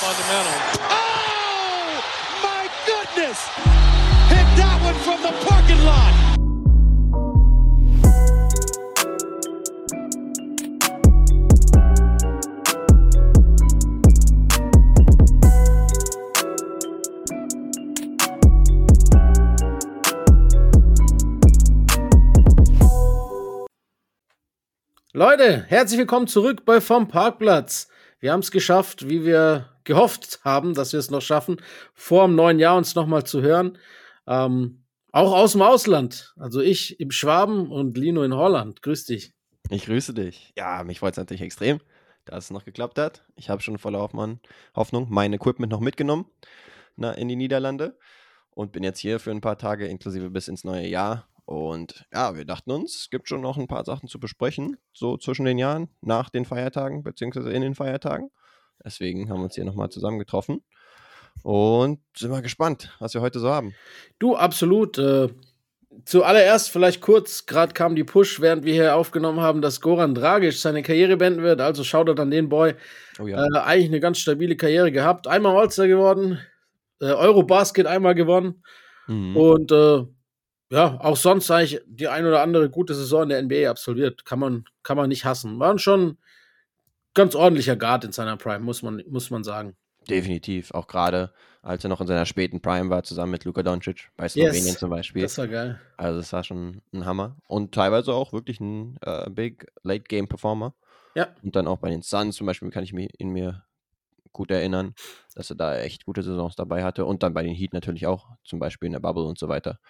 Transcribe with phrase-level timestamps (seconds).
[0.00, 0.52] fundamental.
[0.88, 2.00] Oh,
[2.42, 3.38] my goodness!
[4.32, 6.14] Hit that one from the parking lot.
[25.12, 27.88] Leute, herzlich willkommen zurück bei Vom Parkplatz.
[28.20, 31.60] Wir haben es geschafft, wie wir gehofft haben, dass wir es noch schaffen,
[31.94, 33.76] vor dem neuen Jahr uns nochmal zu hören.
[34.26, 36.32] Ähm, auch aus dem Ausland.
[36.38, 38.82] Also ich im Schwaben und Lino in Holland.
[38.82, 39.34] Grüß dich.
[39.68, 40.52] Ich grüße dich.
[40.56, 41.80] Ja, mich freut es natürlich extrem,
[42.24, 43.24] dass es noch geklappt hat.
[43.34, 44.08] Ich habe schon voller
[44.76, 46.26] Hoffnung mein Equipment noch mitgenommen
[46.96, 47.98] na, in die Niederlande
[48.50, 52.36] und bin jetzt hier für ein paar Tage inklusive bis ins neue Jahr und ja,
[52.36, 55.58] wir dachten uns, es gibt schon noch ein paar Sachen zu besprechen, so zwischen den
[55.58, 58.30] Jahren, nach den Feiertagen, beziehungsweise in den Feiertagen.
[58.84, 60.62] Deswegen haben wir uns hier nochmal zusammengetroffen
[61.42, 63.74] und sind mal gespannt, was wir heute so haben.
[64.18, 64.98] Du, absolut.
[64.98, 65.28] Äh,
[66.04, 70.52] zuallererst vielleicht kurz, gerade kam die Push, während wir hier aufgenommen haben, dass Goran Dragic
[70.52, 71.60] seine Karriere beenden wird.
[71.60, 72.74] Also schaut er dann den Boy.
[73.18, 73.44] Oh ja.
[73.44, 75.26] äh, eigentlich eine ganz stabile Karriere gehabt.
[75.26, 76.38] Einmal Holster geworden,
[77.00, 78.62] äh, Eurobasket einmal gewonnen.
[79.08, 79.36] Mhm.
[79.36, 80.04] Und äh,
[80.72, 84.24] ja, auch sonst eigentlich die ein oder andere gute Saison in der NBA absolviert.
[84.24, 85.58] Kann man, kann man nicht hassen.
[85.58, 86.18] War schon
[87.14, 89.76] ganz ordentlicher Guard in seiner Prime, muss man, muss man sagen.
[90.08, 90.72] Definitiv.
[90.72, 94.28] Auch gerade, als er noch in seiner späten Prime war, zusammen mit Luka Doncic bei
[94.28, 95.22] Slowenien yes, zum Beispiel.
[95.22, 95.80] Das war geil.
[95.96, 97.36] Also, das war schon ein Hammer.
[97.46, 100.74] Und teilweise auch wirklich ein äh, Big Late-Game-Performer.
[101.14, 101.28] Ja.
[101.42, 103.64] Und dann auch bei den Suns zum Beispiel kann ich mich in mir
[104.32, 104.94] gut erinnern,
[105.34, 107.04] dass er da echt gute Saisons dabei hatte.
[107.04, 109.80] Und dann bei den Heat natürlich auch, zum Beispiel in der Bubble und so weiter.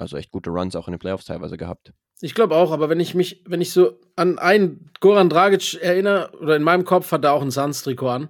[0.00, 1.92] Also echt gute Runs auch in den Playoffs teilweise gehabt.
[2.22, 6.30] Ich glaube auch, aber wenn ich mich, wenn ich so an einen Goran Dragic erinnere,
[6.40, 8.28] oder in meinem Kopf hat er auch ein Suns-Trikot an,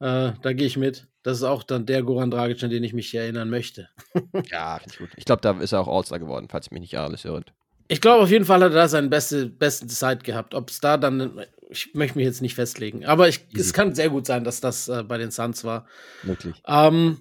[0.00, 1.06] äh, da gehe ich mit.
[1.22, 3.88] Das ist auch dann der Goran Dragic, an den ich mich erinnern möchte.
[4.50, 5.08] ja, finde ich gut.
[5.16, 7.52] Ich glaube, da ist er auch All-Star geworden, falls mich nicht alles irrt.
[7.88, 10.54] Ich glaube, auf jeden Fall hat er da seine beste, beste Zeit gehabt.
[10.54, 14.08] Ob es da dann, ich möchte mich jetzt nicht festlegen, aber ich, es kann sehr
[14.08, 15.86] gut sein, dass das äh, bei den Suns war.
[16.22, 16.62] Wirklich.
[16.66, 17.20] Ähm,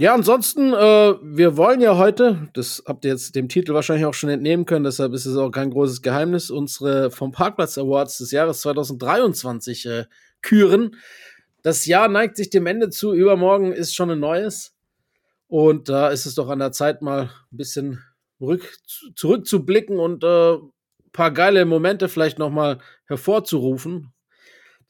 [0.00, 4.14] ja, ansonsten, äh, wir wollen ja heute, das habt ihr jetzt dem Titel wahrscheinlich auch
[4.14, 8.30] schon entnehmen können, deshalb ist es auch kein großes Geheimnis, unsere vom Parkplatz Awards des
[8.30, 10.04] Jahres 2023 äh,
[10.40, 10.94] küren.
[11.62, 14.76] Das Jahr neigt sich dem Ende zu, übermorgen ist schon ein neues.
[15.48, 18.04] Und da ist es doch an der Zeit, mal ein bisschen
[18.40, 18.78] rück,
[19.16, 20.58] zurückzublicken und äh,
[21.12, 24.12] paar geile Momente vielleicht nochmal hervorzurufen.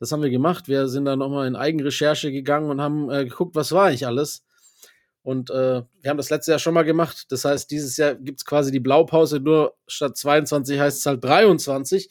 [0.00, 0.68] Das haben wir gemacht.
[0.68, 4.44] Wir sind da nochmal in Eigenrecherche gegangen und haben äh, geguckt, was war eigentlich alles.
[5.28, 7.26] Und äh, wir haben das letzte Jahr schon mal gemacht.
[7.28, 11.22] Das heißt, dieses Jahr gibt es quasi die Blaupause, nur statt 22 heißt es halt
[11.22, 12.08] 23.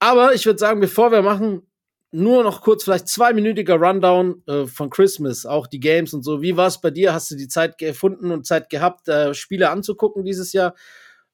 [0.00, 1.62] Aber ich würde sagen, bevor wir machen,
[2.10, 6.42] nur noch kurz vielleicht zweiminütiger Rundown äh, von Christmas, auch die Games und so.
[6.42, 7.14] Wie war es bei dir?
[7.14, 10.74] Hast du die Zeit gefunden und Zeit gehabt, äh, Spiele anzugucken dieses Jahr?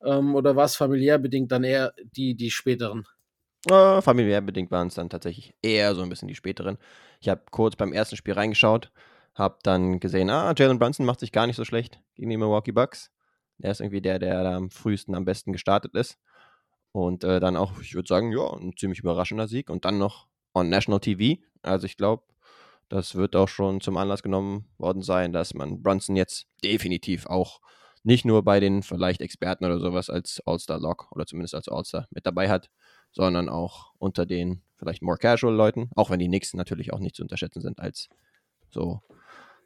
[0.04, 3.08] Ähm, oder war es familiär bedingt dann eher die, die späteren?
[3.68, 6.78] Äh, familiär bedingt waren es dann tatsächlich eher so ein bisschen die späteren.
[7.20, 8.92] Ich habe kurz beim ersten Spiel reingeschaut,
[9.38, 12.72] hab dann gesehen, ah, Jalen Brunson macht sich gar nicht so schlecht gegen die Milwaukee
[12.72, 13.10] Bucks.
[13.60, 16.18] Er ist irgendwie der, der am frühesten, am besten gestartet ist.
[16.92, 19.70] Und äh, dann auch, ich würde sagen, ja, ein ziemlich überraschender Sieg.
[19.70, 21.40] Und dann noch on National TV.
[21.62, 22.24] Also ich glaube,
[22.88, 27.60] das wird auch schon zum Anlass genommen worden sein, dass man Brunson jetzt definitiv auch
[28.02, 32.26] nicht nur bei den vielleicht Experten oder sowas als All-Star-Lock oder zumindest als All-Star mit
[32.26, 32.70] dabei hat,
[33.12, 37.16] sondern auch unter den vielleicht more casual Leuten, auch wenn die Knicks natürlich auch nicht
[37.16, 38.08] zu unterschätzen sind als
[38.70, 39.02] so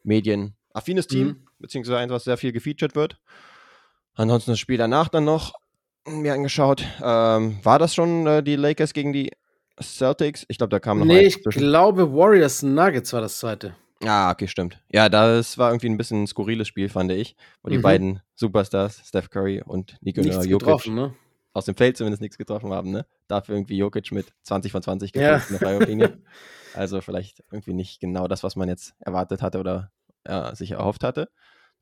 [0.02, 1.46] medienaffines Team, mhm.
[1.58, 3.18] beziehungsweise eins, was sehr viel gefeatured wird.
[4.14, 5.54] Ansonsten das Spiel danach dann noch
[6.06, 6.84] mir angeschaut.
[7.02, 9.30] Ähm, war das schon äh, die Lakers gegen die
[9.80, 10.44] Celtics?
[10.48, 13.76] Ich glaube, da kam noch Nee, ich glaube Warriors Nuggets war das zweite.
[14.04, 14.80] Ah, okay, stimmt.
[14.90, 17.82] Ja, das war irgendwie ein bisschen ein skurriles Spiel, fand ich, wo die mhm.
[17.82, 21.14] beiden Superstars, Steph Curry und Nikola Jokic, getroffen, ne?
[21.52, 23.06] Aus dem Feld zumindest nichts getroffen haben, ne?
[23.28, 25.46] Dafür irgendwie Jokic mit 20 von 20 getroffen ja.
[25.46, 26.18] in der Freiwurflinie.
[26.74, 29.92] Also vielleicht irgendwie nicht genau das, was man jetzt erwartet hatte oder
[30.26, 31.28] ja, sich erhofft hatte.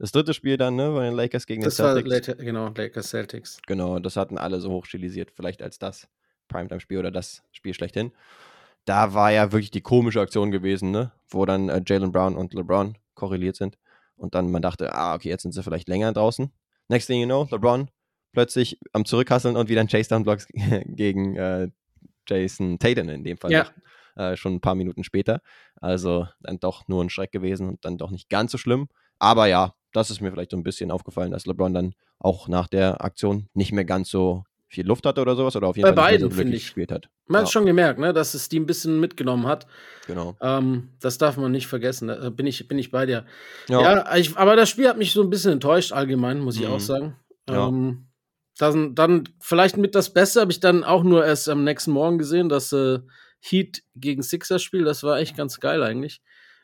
[0.00, 2.10] Das dritte Spiel dann, ne, bei den Lakers gegen das die Celtics.
[2.10, 3.58] War later, genau, Lakers Celtics.
[3.68, 6.08] Genau, das hatten alle so hochstilisiert, vielleicht als das
[6.48, 8.10] Primetime-Spiel oder das Spiel schlechthin.
[8.84, 12.52] Da war ja wirklich die komische Aktion gewesen, ne, wo dann äh, Jalen Brown und
[12.52, 13.78] LeBron korreliert sind.
[14.16, 16.50] Und dann man dachte, ah, okay, jetzt sind sie vielleicht länger draußen.
[16.88, 17.88] Next thing you know, LeBron
[18.32, 20.46] plötzlich am Zurückhasseln und wieder ein Chase-Down-Blocks
[20.86, 21.68] gegen äh,
[22.28, 23.52] Jason Tatum in dem Fall.
[23.52, 23.66] Ja.
[24.16, 25.40] Äh, schon ein paar Minuten später.
[25.80, 28.88] Also dann doch nur ein Schreck gewesen und dann doch nicht ganz so schlimm.
[29.18, 32.68] Aber ja, das ist mir vielleicht so ein bisschen aufgefallen, dass LeBron dann auch nach
[32.68, 35.94] der Aktion nicht mehr ganz so viel Luft hatte oder sowas oder auf jeden Bei
[35.94, 36.66] Fall nicht mehr beiden, so finde glücklich ich.
[36.68, 37.08] gespielt hat.
[37.26, 37.52] Man hat Ja.
[37.52, 39.66] schon gemerkt, ne, dass es die ein bisschen mitgenommen hat.
[40.06, 40.36] Genau.
[40.40, 42.06] Ähm, das darf man nicht vergessen.
[42.08, 43.24] Da bin ich, bin ich bei dir.
[43.68, 43.80] Ja.
[43.80, 46.72] Ja, ich, aber das Spiel hat mich so ein bisschen enttäuscht, allgemein, muss ich Mhm.
[46.72, 47.16] auch sagen.
[47.48, 47.68] Ja.
[48.60, 52.18] Dann, dann vielleicht mit das Beste habe ich dann auch nur erst am nächsten Morgen
[52.18, 52.98] gesehen, das äh,
[53.40, 54.84] Heat gegen Sixers Spiel.
[54.84, 56.20] Das war echt ganz geil eigentlich.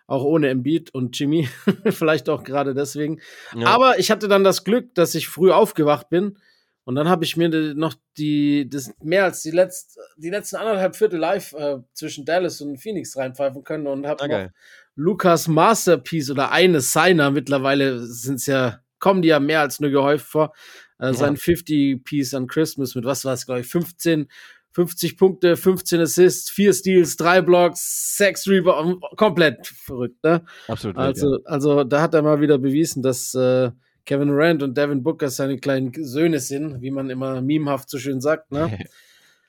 [0.06, 1.48] Auch ohne Embiid und Jimmy.
[1.90, 3.20] vielleicht auch gerade deswegen.
[3.56, 3.68] Ja.
[3.68, 6.36] Aber ich hatte dann das Glück, dass ich früh aufgewacht bin.
[6.84, 10.96] Und dann habe ich mir noch die, das mehr als die, letzt, die letzten anderthalb
[10.96, 14.52] Viertel live äh, zwischen Dallas und Phoenix reinpfeifen können und habe Ah, noch geil.
[14.96, 20.26] Lukas Masterpiece oder eine seiner, mittlerweile sind's ja, kommen die ja mehr als nur gehäuft
[20.26, 20.52] vor.
[20.98, 21.14] Äh, Ja.
[21.14, 24.26] Sein 50 Piece an Christmas mit was war es, glaube ich, 15,
[24.72, 30.44] 50 Punkte, 15 Assists, 4 Steals, 3 Blocks, 6 Rebounds, komplett verrückt, ne?
[30.66, 30.96] Absolut.
[30.96, 33.70] Also, also da hat er mal wieder bewiesen, dass äh,
[34.06, 38.20] Kevin Durant und Devin Booker seine kleinen Söhne sind, wie man immer memehaft so schön
[38.20, 38.76] sagt, ne?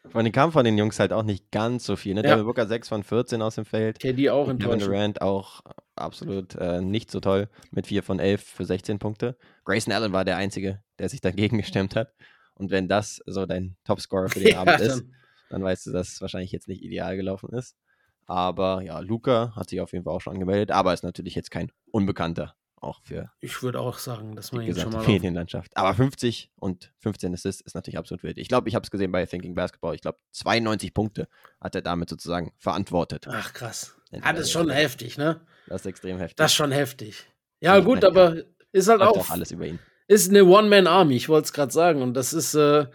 [0.09, 2.13] Von den kam von den Jungs halt auch nicht ganz so viel.
[2.13, 2.23] Ne?
[2.23, 2.31] Ja.
[2.31, 3.99] Devin Booker 6 von 14 aus dem Feld.
[3.99, 4.87] KD auch Kevin enttäuschend.
[4.91, 5.61] Durant auch
[5.95, 9.37] absolut äh, nicht so toll mit 4 von 11 für 16 Punkte.
[9.65, 12.13] Grayson Allen war der Einzige, der sich dagegen gestemmt hat.
[12.55, 15.13] Und wenn das so dein Topscorer für den Ja, Abend ist, dann-
[15.49, 17.77] dann weißt du, dass es wahrscheinlich jetzt nicht ideal gelaufen ist.
[18.25, 21.51] Aber ja, Luca hat sich auf jeden Fall auch schon angemeldet, aber ist natürlich jetzt
[21.51, 25.05] kein Unbekannter, auch für Ich würde auch sagen, dass man die ihn schon mal.
[25.05, 25.75] Medienlandschaft.
[25.75, 28.37] Aber 50 und 15 Assists ist natürlich absolut wild.
[28.37, 29.95] Ich glaube, ich habe es gesehen bei Thinking Basketball.
[29.95, 31.27] Ich glaube, 92 Punkte
[31.59, 33.27] hat er damit sozusagen verantwortet.
[33.29, 33.95] Ach krass.
[34.11, 35.41] Ja, das ist schon heftig, ne?
[35.67, 36.37] Das ist extrem heftig.
[36.37, 37.27] Das ist schon heftig.
[37.59, 38.37] Ja, gut, aber
[38.71, 39.79] ist halt auch, auch alles über ihn.
[40.07, 42.01] ist eine One-Man-Army, ich wollte es gerade sagen.
[42.01, 42.85] Und das ist, äh,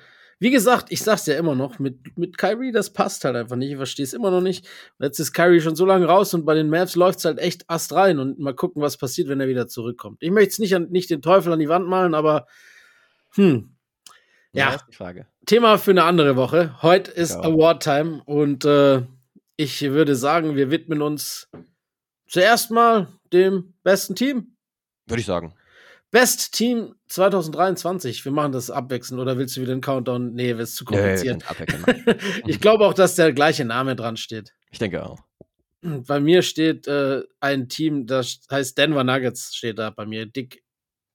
[0.42, 3.70] wie gesagt, ich sag's ja immer noch, mit, mit Kyrie, das passt halt einfach nicht.
[3.70, 4.66] Ich verstehe es immer noch nicht.
[4.98, 7.92] Jetzt ist Kyrie schon so lange raus und bei den Mavs läuft's halt echt ast
[7.92, 10.18] rein und mal gucken, was passiert, wenn er wieder zurückkommt.
[10.20, 12.46] Ich möchte nicht, an- nicht den Teufel an die Wand malen, aber
[13.34, 13.76] hm,
[14.52, 14.78] Ja.
[14.90, 15.26] Frage.
[15.46, 16.80] Thema für eine andere Woche.
[16.82, 17.40] Heute ist Ja.
[17.42, 19.02] Award Time und äh,
[19.56, 21.48] ich würde sagen, wir widmen uns
[22.26, 24.56] zuerst mal dem besten Team.
[25.06, 25.54] Würde ich sagen.
[26.12, 28.24] Best Team 2023.
[28.24, 30.34] Wir machen das abwechselnd oder willst du wieder einen Countdown?
[30.34, 31.42] Nee, wird zu kompliziert.
[31.44, 32.18] Machen.
[32.46, 34.52] ich glaube auch, dass der gleiche Name dran steht.
[34.70, 35.18] ich denke auch.
[35.80, 40.62] Bei mir steht äh, ein Team, das heißt Denver Nuggets, steht da bei mir dick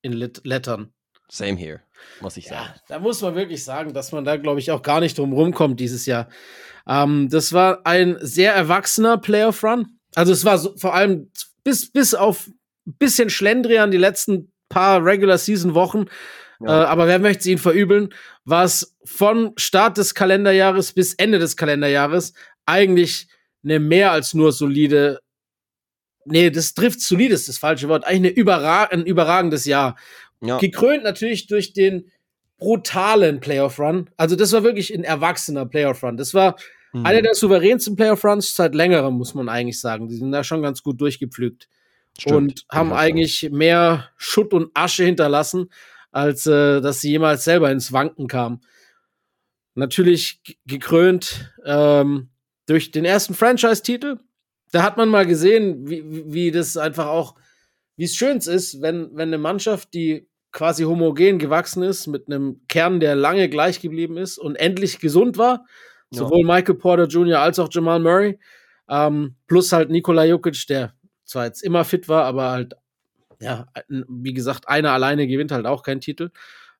[0.01, 0.91] in Lit Lettern.
[1.29, 1.81] Same here,
[2.19, 2.73] muss ich Ja, sagen.
[2.87, 5.79] da muss man wirklich sagen, dass man da, glaube ich, auch gar nicht drum rumkommt
[5.79, 6.27] dieses Jahr.
[6.87, 9.99] Ähm, das war ein sehr erwachsener Playoff-Run.
[10.15, 11.31] Also es war so, vor allem
[11.63, 12.47] bis, bis auf
[12.87, 16.05] ein bisschen Schlendrian die letzten paar Regular-Season-Wochen.
[16.59, 16.83] Ja.
[16.83, 18.13] Äh, aber wer möchte es ihnen verübeln?
[18.45, 22.33] War es von Start des Kalenderjahres bis Ende des Kalenderjahres
[22.65, 23.27] eigentlich
[23.63, 25.19] eine mehr als nur solide
[26.29, 28.05] Nee, das trifft solide ist das falsche Wort.
[28.05, 29.95] Eigentlich eine überra ein überragendes Jahr.
[30.41, 32.11] Ja, Gekrönt natürlich durch den
[32.57, 34.09] brutalen Playoff-Run.
[34.17, 36.17] Also, das war wirklich ein erwachsener Playoff-Run.
[36.17, 36.57] Das war
[36.91, 37.05] mhm.
[37.05, 40.09] einer der souveränsten Playoff-Runs seit längerem, muss man eigentlich sagen.
[40.09, 41.69] Die sind da schon ganz gut durchgepflügt
[42.19, 45.69] Stimmt, und haben eigentlich mehr Schutt und Asche hinterlassen,
[46.11, 48.61] als äh, dass sie jemals selber ins Wanken kamen.
[49.75, 52.29] Natürlich gekrönt ähm,
[52.65, 54.17] durch den ersten Franchise-Titel.
[54.71, 57.35] Da hat man mal gesehen, wie, wie wie das einfach auch,
[57.95, 62.61] wie es schön ist, wenn, wenn eine Mannschaft, die quasi homogen gewachsen ist, mit einem
[62.67, 65.65] Kern, der lange gleich geblieben ist und endlich gesund war,
[66.11, 66.19] Ja.
[66.19, 67.39] sowohl Michael Porter Jr.
[67.39, 68.39] als auch Jamal Murray,
[68.89, 70.93] ähm, plus halt Nikola Jokic, der
[71.27, 72.73] zwar jetzt immer fit war, aber halt,
[73.39, 76.31] ja, wie gesagt, einer alleine gewinnt halt auch keinen Titel.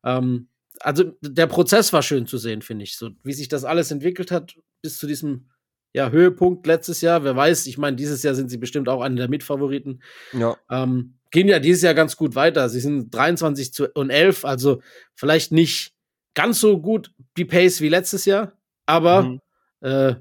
[0.04, 0.48] Ähm,
[0.80, 2.98] also der Prozess war schön zu sehen, finde ich.
[2.98, 5.50] So wie sich das alles entwickelt hat bis zu diesem
[5.94, 7.24] ja, Höhepunkt letztes Jahr.
[7.24, 10.02] Wer weiß, ich meine, dieses Jahr sind sie bestimmt auch einer der Mitfavoriten.
[10.34, 12.70] Ja, Ähm, gehen ja dieses Jahr ganz gut weiter.
[12.70, 14.82] Sie sind 23 zu und 11, also
[15.16, 15.94] vielleicht nicht
[16.36, 18.54] ganz so gut die Pace wie letztes Jahr,
[18.86, 19.42] aber Mhm.
[19.82, 20.16] äh,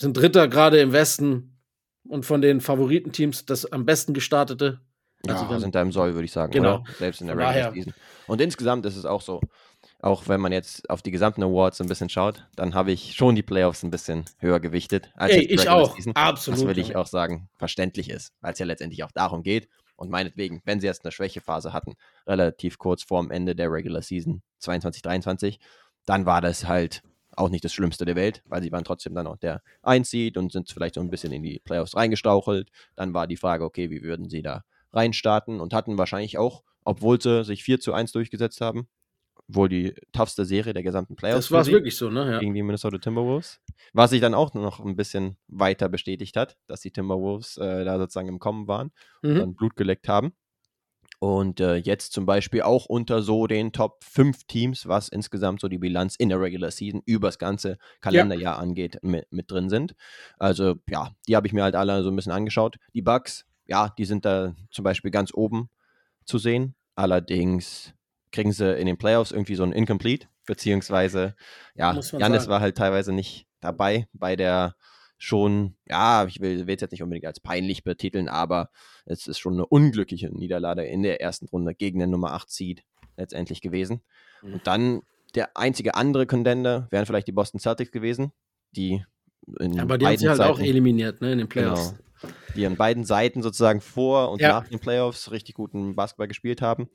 [0.00, 1.49] sind Dritter gerade im Westen
[2.10, 4.80] und von den Favoritenteams das am besten gestartete.
[5.28, 6.52] Also ja sind da im Soll, würde ich sagen.
[6.52, 6.76] Genau.
[6.76, 6.84] Oder?
[6.98, 7.94] Selbst in der Regular Season.
[8.26, 9.40] Und insgesamt ist es auch so,
[10.00, 13.34] auch wenn man jetzt auf die gesamten Awards ein bisschen schaut, dann habe ich schon
[13.34, 15.94] die Playoffs ein bisschen höher gewichtet als Ey, ich auch.
[15.94, 16.16] Season.
[16.16, 16.60] Absolut.
[16.60, 19.68] Was will ich auch sagen, verständlich ist, weil es ja letztendlich auch darum geht.
[19.96, 21.94] Und meinetwegen, wenn sie erst eine Schwächephase hatten,
[22.26, 25.60] relativ kurz vorm Ende der Regular Season 22, 23,
[26.06, 27.02] dann war das halt
[27.40, 30.52] auch nicht das Schlimmste der Welt, weil sie waren trotzdem dann auch der Einseed und
[30.52, 32.70] sind vielleicht so ein bisschen in die Playoffs reingestauchelt.
[32.96, 37.20] Dann war die Frage, okay, wie würden sie da reinstarten und hatten wahrscheinlich auch, obwohl
[37.20, 38.88] sie sich 4 zu 1 durchgesetzt haben,
[39.48, 41.46] wohl die toughste Serie der gesamten Playoffs.
[41.46, 42.30] Das war es wirklich so, ne?
[42.32, 42.38] Ja.
[42.38, 43.60] gegen die Minnesota Timberwolves.
[43.92, 47.98] Was sich dann auch noch ein bisschen weiter bestätigt hat, dass die Timberwolves äh, da
[47.98, 48.92] sozusagen im Kommen waren
[49.22, 49.38] und Mhm.
[49.38, 50.32] dann Blut geleckt haben.
[51.20, 55.68] Und äh, jetzt zum Beispiel auch unter so den Top 5 Teams, was insgesamt so
[55.68, 58.58] die Bilanz in der Regular Season übers ganze Kalenderjahr ja.
[58.58, 59.94] angeht, mit, mit, drin sind.
[60.38, 62.78] Also ja, die habe ich mir halt alle so ein bisschen angeschaut.
[62.94, 65.68] Die Bugs, ja, die sind da zum Beispiel ganz oben
[66.24, 66.74] zu sehen.
[66.94, 67.92] Allerdings
[68.32, 71.36] kriegen sie in den Playoffs irgendwie so ein Incomplete, beziehungsweise
[71.74, 74.74] ja, Janis war halt teilweise nicht dabei bei der
[75.22, 78.70] schon, ja, ich will es jetzt nicht unbedingt als peinlich betiteln, aber
[79.04, 82.84] es ist schon eine unglückliche Niederlage in der ersten Runde gegen den Nummer 8 Seed
[83.18, 84.00] letztendlich gewesen.
[84.40, 84.54] Mhm.
[84.54, 85.02] Und dann
[85.34, 88.32] der einzige andere Contender wären vielleicht die Boston Celtics gewesen,
[88.72, 89.04] die
[89.58, 91.96] in ja, aber die haben sie halt Seiten, auch eliminiert, ne, in den Playoffs.
[92.22, 94.48] Genau, die an beiden Seiten sozusagen vor und ja.
[94.48, 96.88] nach den Playoffs richtig guten Basketball gespielt haben.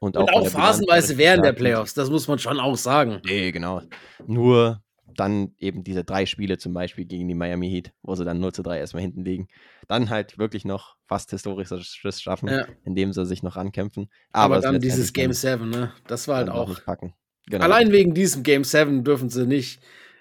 [0.00, 3.20] Und auch, und auch phasenweise während der Playoffs, das muss man schon auch sagen.
[3.24, 3.82] Nee, genau.
[4.26, 4.82] Nur
[5.18, 8.52] dann eben diese drei Spiele zum Beispiel gegen die Miami Heat, wo sie dann 0
[8.52, 9.48] zu 3 erstmal hinten liegen.
[9.88, 12.66] Dann halt wirklich noch fast historisches Schluss schaffen, ja.
[12.84, 14.10] indem sie sich noch ankämpfen.
[14.32, 15.92] Aber, Aber dann dieses Game 7, ne?
[16.06, 16.78] Das war halt auch.
[17.46, 17.64] Genau.
[17.64, 19.80] Allein wegen diesem Game 7 dürfen sie nicht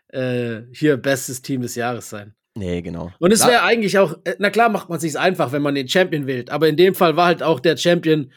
[0.10, 2.34] äh, hier bestes Team des Jahres sein.
[2.56, 3.12] Nee, genau.
[3.20, 5.88] Und es wäre eigentlich auch, äh, na klar macht man sich einfach, wenn man den
[5.88, 8.32] Champion wählt, aber in dem Fall war halt auch der Champion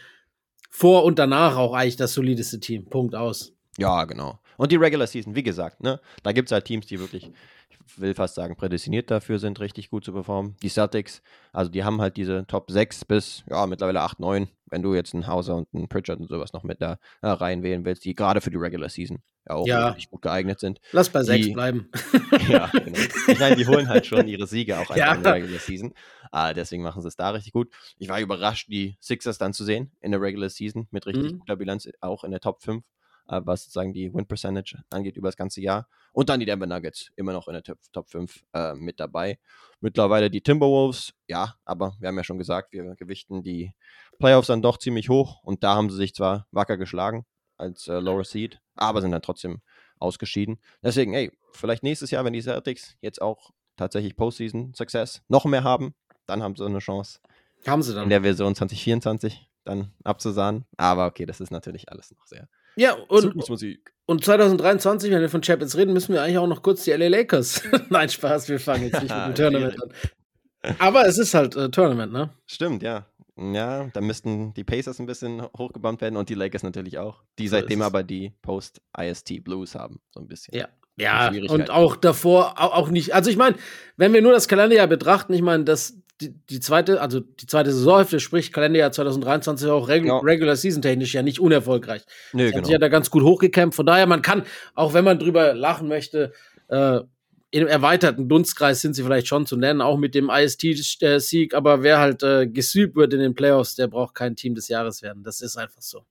[0.68, 2.84] vor und danach auch eigentlich das solideste Team.
[2.84, 3.54] Punkt aus.
[3.78, 4.38] Ja, genau.
[4.60, 7.30] Und die Regular Season, wie gesagt, ne, da gibt es halt Teams, die wirklich,
[7.70, 10.54] ich will fast sagen, prädestiniert dafür sind, richtig gut zu performen.
[10.62, 14.82] Die Celtics, also die haben halt diese Top 6 bis, ja, mittlerweile 8, 9, wenn
[14.82, 18.04] du jetzt einen Hauser und einen Pritchard und sowas noch mit da äh, reinwählen willst,
[18.04, 19.88] die gerade für die Regular Season ja auch ja.
[19.88, 20.78] richtig gut geeignet sind.
[20.92, 21.88] Lass bei 6 bleiben.
[22.50, 22.98] ja, genau.
[23.28, 25.14] Ich meine, die holen halt schon ihre Siege auch ja.
[25.14, 25.94] in der Regular Season.
[26.32, 27.72] Ah, deswegen machen sie es da richtig gut.
[27.96, 31.38] Ich war überrascht, die Sixers dann zu sehen in der Regular Season mit richtig mhm.
[31.38, 32.99] guter Bilanz, auch in der Top 5 äh,
[33.30, 35.88] was sozusagen die Win Percentage angeht über das ganze Jahr.
[36.12, 39.38] Und dann die Denver Nuggets immer noch in der Top, Top 5 äh, mit dabei.
[39.80, 43.72] Mittlerweile die Timberwolves, ja, aber wir haben ja schon gesagt, wir gewichten die
[44.18, 47.24] Playoffs dann doch ziemlich hoch und da haben sie sich zwar wacker geschlagen
[47.56, 49.60] als äh, Lower Seed, aber sind dann trotzdem
[49.98, 50.60] ausgeschieden.
[50.82, 55.62] Deswegen, ey, vielleicht nächstes Jahr, wenn die Celtics jetzt auch tatsächlich Postseason Success noch mehr
[55.62, 55.94] haben,
[56.26, 57.20] dann haben sie eine Chance.
[57.66, 58.04] Haben sie dann.
[58.04, 60.64] In der Version 2024 dann abzusahnen.
[60.76, 63.34] Aber okay, das ist natürlich alles noch sehr ja, und,
[64.06, 67.08] und 2023, wenn wir von Champions reden, müssen wir eigentlich auch noch kurz die LA
[67.08, 67.62] Lakers.
[67.90, 69.92] Nein, Spaß, wir fangen jetzt nicht mit dem Tournament an.
[70.78, 72.30] Aber es ist halt äh, Tournament, ne?
[72.46, 73.06] Stimmt, ja.
[73.36, 77.48] Ja, da müssten die Pacers ein bisschen hochgebaut werden und die Lakers natürlich auch, die
[77.48, 80.54] so seitdem aber die Post-IST Blues haben, so ein bisschen.
[80.54, 83.14] Ja, ja, und auch davor auch nicht.
[83.14, 83.56] Also ich meine,
[83.96, 87.72] wenn wir nur das Kalenderjahr betrachten, ich meine, das die, die, zweite, also die zweite
[87.72, 90.18] Saisonhälfte, sprich Kalenderjahr 2023 auch Regu ja.
[90.18, 92.02] Regular Season technisch ja nicht unerfolgreich.
[92.32, 92.58] Nee, genau.
[92.58, 93.76] Hat sich ja da ganz gut hochgekämpft.
[93.76, 96.32] Von daher, man kann, auch wenn man drüber lachen möchte,
[96.68, 97.00] äh,
[97.52, 101.98] im erweiterten Dunstkreis sind sie vielleicht schon zu nennen, auch mit dem IST-Sieg, aber wer
[101.98, 105.24] halt äh, gesübt wird in den Playoffs, der braucht kein Team des Jahres werden.
[105.24, 106.04] Das ist einfach so.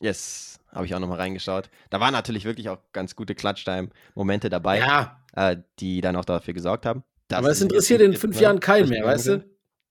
[0.00, 1.68] Yes, habe ich auch nochmal reingeschaut.
[1.90, 5.20] Da waren natürlich wirklich auch ganz gute Clutch-Time-Momente dabei, ja.
[5.34, 7.02] äh, die dann auch dafür gesorgt haben.
[7.32, 9.44] Aber es interessiert in fünf Jahren keinen mehr, weißt du?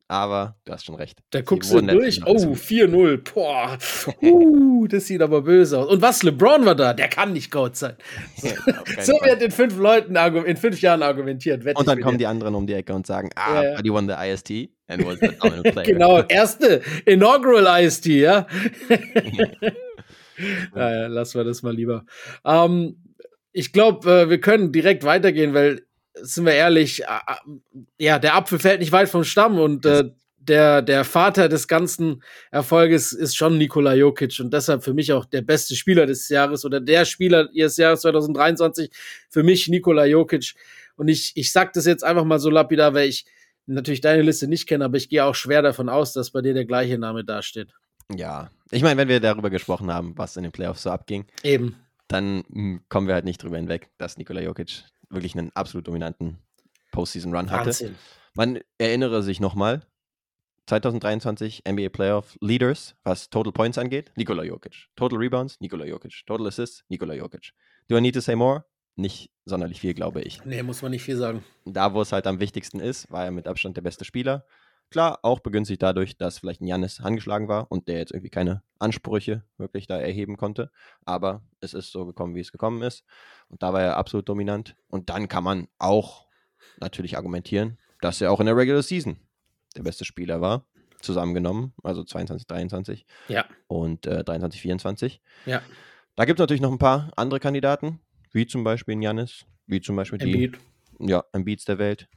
[0.08, 1.20] Aber du hast schon recht.
[1.32, 2.22] Da guckst du durch.
[2.26, 3.34] Oh, 4-0.
[3.34, 3.78] Boah.
[4.22, 5.88] Uh, das sieht aber böse aus.
[5.88, 6.22] Und was?
[6.22, 6.94] LeBron war da.
[6.94, 7.96] Der kann nicht Goat sein.
[8.38, 11.66] so wird in fünf Leuten in fünf Jahren argumentiert.
[11.76, 13.76] Und dann kommen die anderen um die Ecke und sagen, ah, ja.
[13.76, 15.28] but he won the IST and was the
[15.72, 15.86] player.
[15.86, 18.46] genau, erste Inaugural IST, ja.
[20.74, 22.06] naja, lassen wir das mal lieber.
[22.46, 22.98] Ähm,
[23.52, 25.85] ich glaube, äh, wir können direkt weitergehen, weil
[26.22, 27.04] sind wir ehrlich,
[27.98, 30.06] ja, der Apfel fällt nicht weit vom Stamm und äh,
[30.48, 35.26] der, der Vater des ganzen Erfolges ist schon Nikola Jokic und deshalb für mich auch
[35.26, 38.90] der beste Spieler des Jahres oder der Spieler des Jahres 2023
[39.30, 40.54] für mich Nikola Jokic.
[40.98, 43.26] Und ich, ich sag das jetzt einfach mal so lapidar, weil ich
[43.66, 46.54] natürlich deine Liste nicht kenne, aber ich gehe auch schwer davon aus, dass bei dir
[46.54, 47.74] der gleiche Name dasteht.
[48.16, 51.76] Ja, ich meine, wenn wir darüber gesprochen haben, was in den Playoffs so abging, eben,
[52.08, 56.38] dann hm, kommen wir halt nicht drüber hinweg, dass Nikola Jokic wirklich einen absolut dominanten
[56.92, 57.68] Postseason-Run hatte.
[57.68, 57.96] Wahnsinn.
[58.34, 59.82] Man erinnere sich nochmal,
[60.68, 64.88] 2023 NBA Playoff Leaders, was Total Points angeht, Nikola Jokic.
[64.96, 66.26] Total Rebounds, Nikola Jokic.
[66.26, 67.52] Total Assists, Nikola Jokic.
[67.88, 68.66] Do I need to say more?
[68.96, 70.44] Nicht sonderlich viel, glaube ich.
[70.46, 71.44] Nee, muss man nicht viel sagen.
[71.66, 74.46] Da, wo es halt am wichtigsten ist, war er mit Abstand der beste Spieler.
[74.92, 78.62] Klar, auch begünstigt dadurch, dass vielleicht ein Janis angeschlagen war und der jetzt irgendwie keine
[78.80, 80.72] Ansprüche wirklich da erheben konnte.
[81.06, 83.04] Aber es ist so gekommen, wie es gekommen ist.
[83.50, 84.76] Und da war er absolut dominant.
[84.88, 86.28] Und dann kann man auch
[86.80, 89.18] natürlich argumentieren, dass er auch in der Regular Season
[89.76, 90.66] der beste Spieler war,
[91.02, 91.74] zusammengenommen.
[91.84, 93.46] Also 22, 23 ja.
[93.68, 95.22] und äh, 23, 24.
[95.46, 95.62] Ja.
[96.16, 98.00] Da gibt es natürlich noch ein paar andere Kandidaten,
[98.32, 100.60] wie zum Beispiel Janis, wie zum Beispiel die Embiid.
[101.00, 102.08] ja, Embiids der Welt.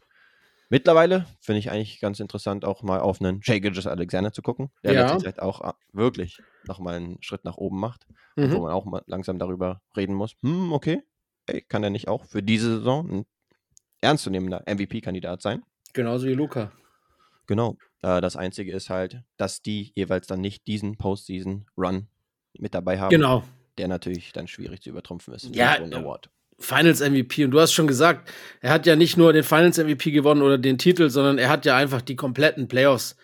[0.71, 4.71] Mittlerweile finde ich eigentlich ganz interessant, auch mal auf einen Jay Gilgis Alexander zu gucken,
[4.85, 5.03] der Ja.
[5.03, 8.07] letzte Zeit auch ah, wirklich nochmal einen Schritt nach oben macht,
[8.37, 8.61] wo Mhm.
[8.63, 10.35] man auch mal langsam darüber reden muss.
[10.43, 11.03] Hm, okay,
[11.47, 13.27] ey, kann er nicht auch für diese Saison ein
[14.01, 15.63] ernstzunehmender MVP-Kandidat sein?
[15.95, 16.71] Genauso wie Luca.
[17.47, 17.77] Genau.
[18.03, 22.09] Äh, das Einzige ist halt, dass die jeweils dann nicht diesen Postseason-Run
[22.59, 23.43] mit dabei haben, Genau.
[23.79, 25.55] der natürlich dann schwierig zu übertrumpfen ist.
[25.57, 26.31] Ja, Award.
[26.61, 27.45] Finals MVP.
[27.45, 30.59] Und du hast schon gesagt, er hat ja nicht nur den Finals MVP gewonnen oder
[30.59, 33.17] den Titel, sondern er hat ja einfach die kompletten Playoffs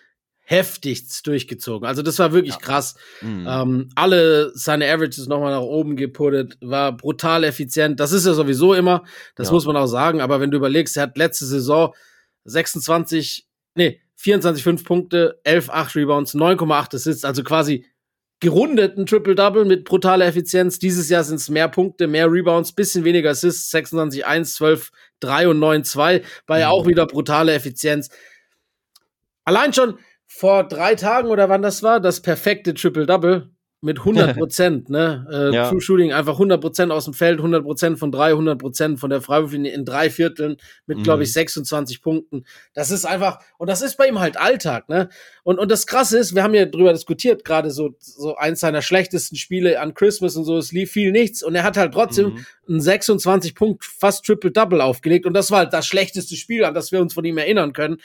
[0.46, 1.88] heftigst durchgezogen.
[1.88, 2.60] Also das war wirklich Ja.
[2.60, 2.96] krass.
[3.22, 3.46] Mhm.
[3.48, 7.98] Ähm, alle seine Averages nochmal nach oben geputtet, war brutal effizient.
[7.98, 9.04] Das ist ja sowieso immer,
[9.36, 9.54] das Ja.
[9.54, 10.20] muss man auch sagen.
[10.20, 11.94] Aber wenn du überlegst, er hat letzte Saison
[12.44, 17.86] 26, nee, 24, 5 Punkte, 11, 8 Rebounds, 9,8 Assists, also quasi
[18.44, 20.78] gerundeten Triple-Double mit brutaler Effizienz.
[20.78, 25.48] Dieses Jahr sind es mehr Punkte, mehr Rebounds, bisschen weniger Assists, 26, 1, 12, 3
[25.48, 26.22] und 9, 2.
[26.46, 26.72] War ja Mhm.
[26.72, 28.10] auch wieder brutale Effizienz.
[29.44, 33.50] Allein schon vor drei Tagen oder wann das war, das perfekte Triple-Double
[33.84, 35.26] mit 100 Prozent, ne?
[35.30, 35.68] Äh, Ja.
[35.68, 39.10] True Shooting einfach 100 Prozent aus dem Feld, 100 Prozent von drei, 100 Prozent von
[39.10, 41.34] der Freiwurflinie in drei Vierteln mit, glaube ich, Mhm.
[41.34, 42.44] 26 Punkten.
[42.72, 45.08] Das ist einfach, und das ist bei ihm halt Alltag, ne?
[45.42, 48.80] Und, und das Krasse ist, wir haben ja drüber diskutiert, gerade so, so eins seiner
[48.82, 52.34] schlechtesten Spiele an Christmas und so, es lief viel nichts und er hat halt trotzdem
[52.66, 52.76] Mhm.
[52.76, 56.90] ein 26 Punkt, fast Triple-Double aufgelegt und das war halt das schlechteste Spiel, an das
[56.92, 57.98] wir uns von ihm erinnern können.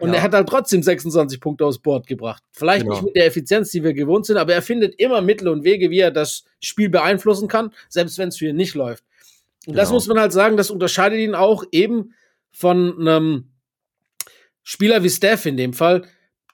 [0.00, 0.16] Und Ja.
[0.16, 2.42] er hat halt trotzdem 26 Punkte aufs Board gebracht.
[2.52, 2.94] Vielleicht Genau.
[2.96, 5.90] nicht mit der Effizienz, die wir gewohnt sind, aber er findet immer Mittel und Wege,
[5.90, 9.04] wie er das Spiel beeinflussen kann, selbst wenn es für ihn nicht läuft.
[9.66, 9.94] Und das Genau.
[9.96, 12.12] muss man halt sagen, das unterscheidet ihn auch eben
[12.50, 13.50] von einem
[14.62, 16.02] Spieler wie Steph in dem Fall,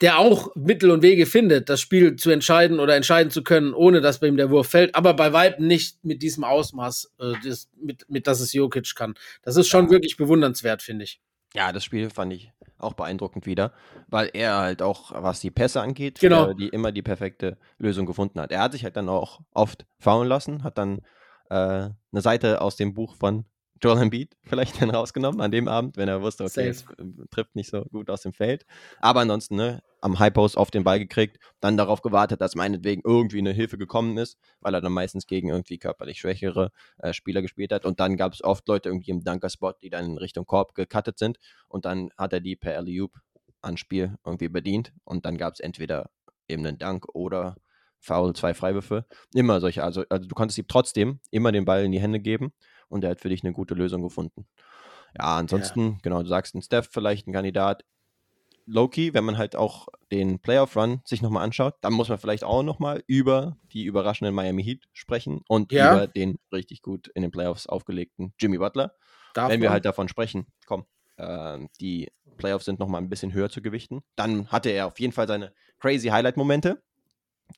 [0.00, 4.00] der auch Mittel und Wege findet, das Spiel zu entscheiden oder entscheiden zu können, ohne
[4.00, 7.68] dass bei ihm der Wurf fällt, aber bei Weitem nicht mit diesem Ausmaß, äh, das,
[7.80, 9.14] mit, mit das es Jokic kann.
[9.42, 9.90] Das ist schon Ja.
[9.90, 11.20] wirklich bewundernswert, finde ich.
[11.54, 13.72] Ja, das Spiel fand ich auch beeindruckend wieder,
[14.08, 16.52] weil er halt auch, was die Pässe angeht, Genau.
[16.52, 18.50] die immer die perfekte Lösung gefunden hat.
[18.52, 20.98] Er hat sich halt dann auch oft faulen lassen, hat dann
[21.50, 23.44] äh, eine Seite aus dem Buch von
[23.82, 26.94] Joel Embiid vielleicht dann rausgenommen an dem Abend, wenn er wusste, okay, es Safe.
[27.02, 28.66] äh, trifft nicht so gut aus dem Feld.
[29.00, 33.02] Aber ansonsten, ne, am High Post auf den Ball gekriegt, dann darauf gewartet, dass meinetwegen
[33.04, 37.42] irgendwie eine Hilfe gekommen ist, weil er dann meistens gegen irgendwie körperlich schwächere äh, Spieler
[37.42, 37.84] gespielt hat.
[37.84, 41.18] Und dann gab es oft Leute irgendwie im Dunker-Spot, die dann in Richtung Korb gecuttet
[41.18, 41.38] sind.
[41.68, 43.12] Und dann hat er die per Alley-Oop
[43.62, 44.92] Anspiel irgendwie bedient.
[45.04, 46.10] Und dann gab es entweder
[46.48, 47.56] eben einen Dunk oder
[47.98, 49.04] Foul, zwei Freiwürfe.
[49.34, 49.84] Immer solche.
[49.84, 52.52] Also, also du konntest ihm trotzdem immer den Ball in die Hände geben
[52.90, 54.46] und er hat für dich eine gute Lösung gefunden.
[55.18, 57.84] Ja, ansonsten, genau, du sagst ein Steph vielleicht ein Kandidat.
[58.66, 62.62] Loki, wenn man halt auch den Playoff-Run sich nochmal anschaut, dann muss man vielleicht auch
[62.62, 65.94] nochmal über die überraschenden Miami Heat sprechen und Ja.
[65.94, 68.94] über den richtig gut in den Playoffs aufgelegten Jimmy Butler.
[69.32, 69.72] Darf wenn wir man?
[69.72, 70.86] halt davon sprechen, komm,
[71.18, 75.12] ähm, die Playoffs sind nochmal ein bisschen höher zu gewichten, dann hatte er auf jeden
[75.12, 76.82] Fall seine crazy Highlight-Momente.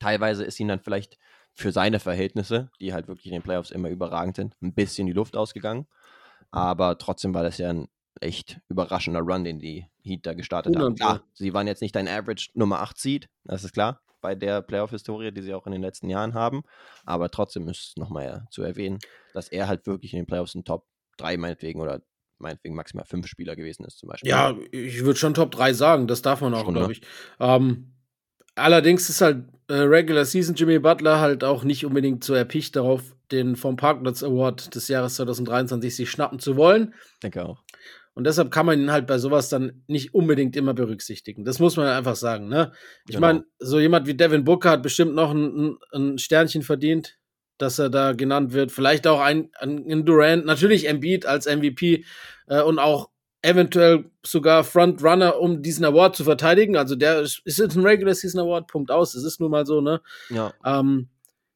[0.01, 1.19] Teilweise ist ihm dann vielleicht
[1.55, 5.13] für seine Verhältnisse, die halt wirklich in den Playoffs immer überragend sind, ein bisschen die
[5.13, 5.87] Luft ausgegangen.
[6.51, 7.89] Aber trotzdem war das ja ein
[8.21, 10.83] echt überraschender Run, den die Heat da gestartet haben.
[10.83, 14.35] 100 Klar, sie waren jetzt nicht dein Average Nummer 8 Seed, das ist klar, bei
[14.35, 16.63] der Playoff-Historie, die sie auch in den letzten Jahren haben.
[17.05, 18.99] Aber trotzdem ist es nochmal zu erwähnen,
[19.35, 20.87] dass er halt wirklich in den Playoffs ein Top
[21.19, 22.01] 3 meinetwegen oder
[22.39, 24.31] meinetwegen maximal 5 Spieler gewesen ist zum Beispiel.
[24.31, 26.73] Ja, ich würde schon Top 3 sagen, das darf man auch, ne?
[26.73, 27.03] glaube ich.
[27.41, 27.95] Ähm,
[28.55, 33.03] allerdings ist halt äh, Regular Season Jimmy Butler halt auch nicht unbedingt so erpicht darauf,
[33.31, 36.95] den vom Parkplatz Award des Jahres 2023 sich schnappen zu wollen.
[37.23, 37.63] denke auch.
[38.15, 41.45] Und deshalb kann man ihn halt bei sowas dann nicht unbedingt immer berücksichtigen.
[41.47, 42.73] Das muss man einfach sagen, ne?
[43.09, 43.27] Ich Genau.
[43.27, 47.17] meine, so jemand wie Devin Booker hat bestimmt noch ein, ein, Sternchen verdient,
[47.57, 48.71] dass er da genannt wird.
[48.71, 52.05] Vielleicht auch ein, ein, ein Durant, natürlich Embiid als MVP
[52.49, 53.09] äh, und auch
[53.43, 56.77] eventuell sogar Frontrunner, um diesen Award zu verteidigen.
[56.77, 59.15] Also der ist, ist jetzt ein Regular Season Award, Punkt aus.
[59.15, 60.01] Es ist nun mal so, ne?
[60.31, 61.09] Ja, Ähm,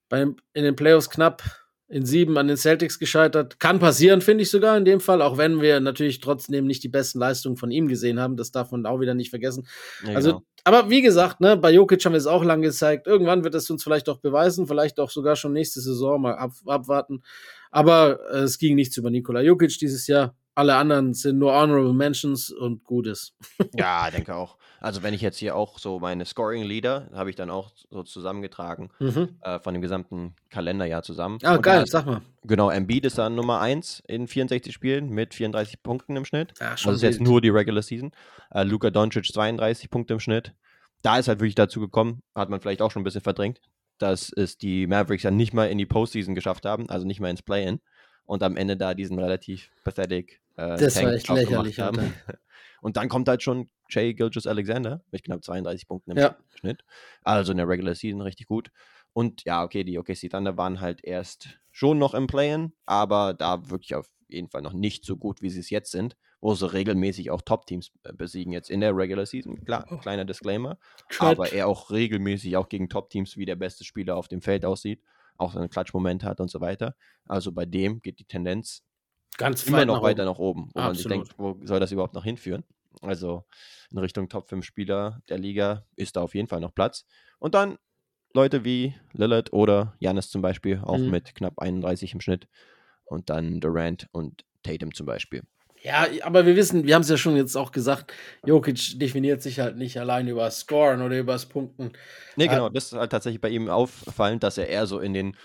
[0.08, 1.42] beim, in den Playoffs knapp
[1.88, 3.60] in sieben an den Celtics gescheitert.
[3.60, 6.88] Kann passieren, finde ich sogar in dem Fall, auch wenn wir natürlich trotzdem nicht die
[6.88, 8.36] besten Leistungen von ihm gesehen haben.
[8.36, 9.68] Das darf man auch wieder nicht vergessen.
[10.04, 10.42] ja Also, genau.
[10.64, 13.06] aber wie gesagt, ne, bei Jokic haben wir es auch lange gezeigt.
[13.06, 16.52] Irgendwann wird es uns vielleicht auch beweisen, vielleicht auch sogar schon nächste Saison mal ab,
[16.66, 17.22] abwarten.
[17.70, 20.34] Aber äh, es ging nichts über Nikola Jokic dieses Jahr.
[20.56, 23.34] Alle anderen sind nur Honorable Mentions und Gutes.
[23.78, 24.56] Ja, denke auch.
[24.80, 28.02] Also wenn ich jetzt hier auch so meine Scoring Leader, habe ich dann auch so
[28.02, 29.36] zusammengetragen Mhm.
[29.42, 31.38] äh, von dem gesamten Kalenderjahr zusammen.
[31.42, 32.22] Ah, Und geil, ist- sag mal.
[32.42, 36.54] Genau, Embiid ist dann Nummer 1 in 64 Spielen mit 34 Punkten im Schnitt.
[36.60, 37.28] Ja, Das ist jetzt wild.
[37.28, 38.12] nur die Regular Season.
[38.50, 40.54] Äh, Luka Doncic 32 Punkte im Schnitt.
[41.02, 43.60] Da ist halt wirklich dazu gekommen, hat man vielleicht auch schon ein bisschen verdrängt,
[43.98, 47.28] dass es die Mavericks ja nicht mal in die Postseason geschafft haben, also nicht mal
[47.30, 47.80] ins Play-In.
[48.24, 51.78] Und am Ende da diesen relativ pathetic äh, Das war Tank echt drauf lächerlich.
[52.82, 56.36] Und dann kommt halt schon Jay Gilgis Alexander mit knapp 32 Punkten im Ja.
[56.54, 56.84] Schnitt.
[57.22, 58.70] Also in der Regular Season richtig gut.
[59.12, 63.70] Und ja, okay, die OKC Thunder waren halt erst schon noch im Play-In, aber da
[63.70, 66.70] wirklich auf jeden Fall noch nicht so gut, wie sie es jetzt sind, wo sie
[66.70, 68.52] regelmäßig auch Top-Teams äh, besiegen.
[68.52, 69.96] Jetzt in der Regular Season, klar, Oh.
[69.96, 71.38] kleiner Disclaimer, Trent.
[71.38, 75.00] aber er auch regelmäßig auch gegen Top-Teams wie der beste Spieler auf dem Feld aussieht,
[75.38, 76.94] auch seinen Klatschmoment hat und so weiter.
[77.26, 78.82] Also bei dem geht die Tendenz
[79.38, 80.30] Ganz immer noch nach weiter oben.
[80.32, 81.26] nach oben, wo man sich Absolut.
[81.28, 82.64] denkt, wo soll das überhaupt noch hinführen?
[83.02, 83.44] Also
[83.90, 87.04] in Richtung Top 5 Spieler der Liga ist da auf jeden Fall noch Platz.
[87.38, 87.76] Und dann
[88.32, 91.10] Leute wie Lillard oder Janis zum Beispiel, auch Mhm.
[91.10, 92.48] mit knapp 31 im Schnitt.
[93.04, 95.42] Und dann Durant und Tatum zum Beispiel.
[95.82, 98.12] Ja, aber wir wissen, wir haben es ja schon jetzt auch gesagt,
[98.44, 101.92] Jokic definiert sich halt nicht allein über Scoren oder über das Punkten.
[102.34, 102.52] Nee, Ah.
[102.52, 105.36] genau, das ist halt tatsächlich bei ihm auffallend, dass er eher so in den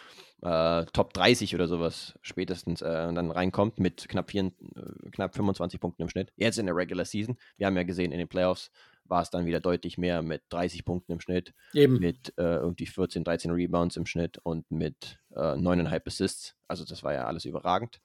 [0.41, 5.79] äh, Top 30 oder sowas spätestens äh, dann reinkommt mit knapp, vier, äh, knapp 25
[5.79, 6.31] Punkten im Schnitt.
[6.35, 7.37] Jetzt in der Regular Season.
[7.57, 8.71] Wir haben ja gesehen, in den Playoffs
[9.05, 11.99] war es dann wieder deutlich mehr mit 30 Punkten im Schnitt, Eben.
[11.99, 16.55] mit äh, irgendwie 14, 13 Rebounds im Schnitt und mit äh, 9,5 Assists.
[16.67, 18.01] Also das war ja alles überragend.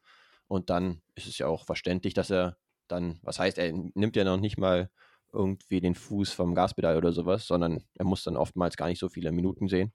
[0.49, 2.57] Und dann ist es ja auch verständlich, dass er
[2.89, 4.91] dann, was heißt, er nimmt ja noch nicht mal
[5.33, 9.09] irgendwie den Fuß vom Gaspedal oder sowas, sondern er muss dann oftmals gar nicht so
[9.09, 9.93] viele Minuten sehen.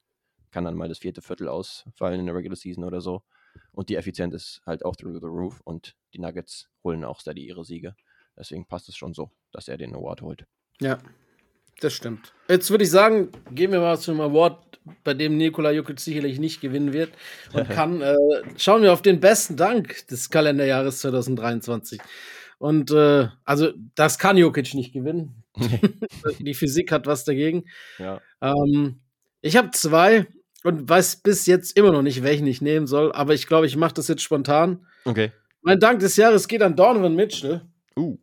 [0.51, 3.23] Kann dann mal das vierte Viertel ausfallen in der Regular Season oder so.
[3.71, 7.45] Und die Effizienz ist halt auch through the roof und die Nuggets holen auch steady
[7.45, 7.95] ihre Siege.
[8.37, 10.45] Deswegen passt es schon so, dass er den Award holt.
[10.79, 10.99] Ja,
[11.79, 12.33] das stimmt.
[12.47, 16.39] Jetzt würde ich sagen, gehen wir mal zu einem Award, bei dem Nikola Jokic sicherlich
[16.39, 17.11] nicht gewinnen wird
[17.53, 18.01] und kann.
[18.01, 18.15] Äh,
[18.57, 22.01] schauen wir auf den besten Dank des Kalenderjahres 2023.
[22.57, 25.43] Und äh, also, das kann Jokic nicht gewinnen.
[26.39, 27.65] Die Physik hat was dagegen.
[27.97, 28.21] ja.
[28.41, 29.01] Ähm,
[29.43, 30.27] ich habe zwei
[30.63, 33.75] und weiß bis jetzt immer noch nicht, welchen ich nehmen soll, aber ich glaube, ich
[33.77, 34.85] mache das jetzt spontan.
[35.05, 35.31] Okay.
[35.61, 37.61] Mein Dank des Jahres geht an Donovan Mitchell
[37.97, 38.17] Uh.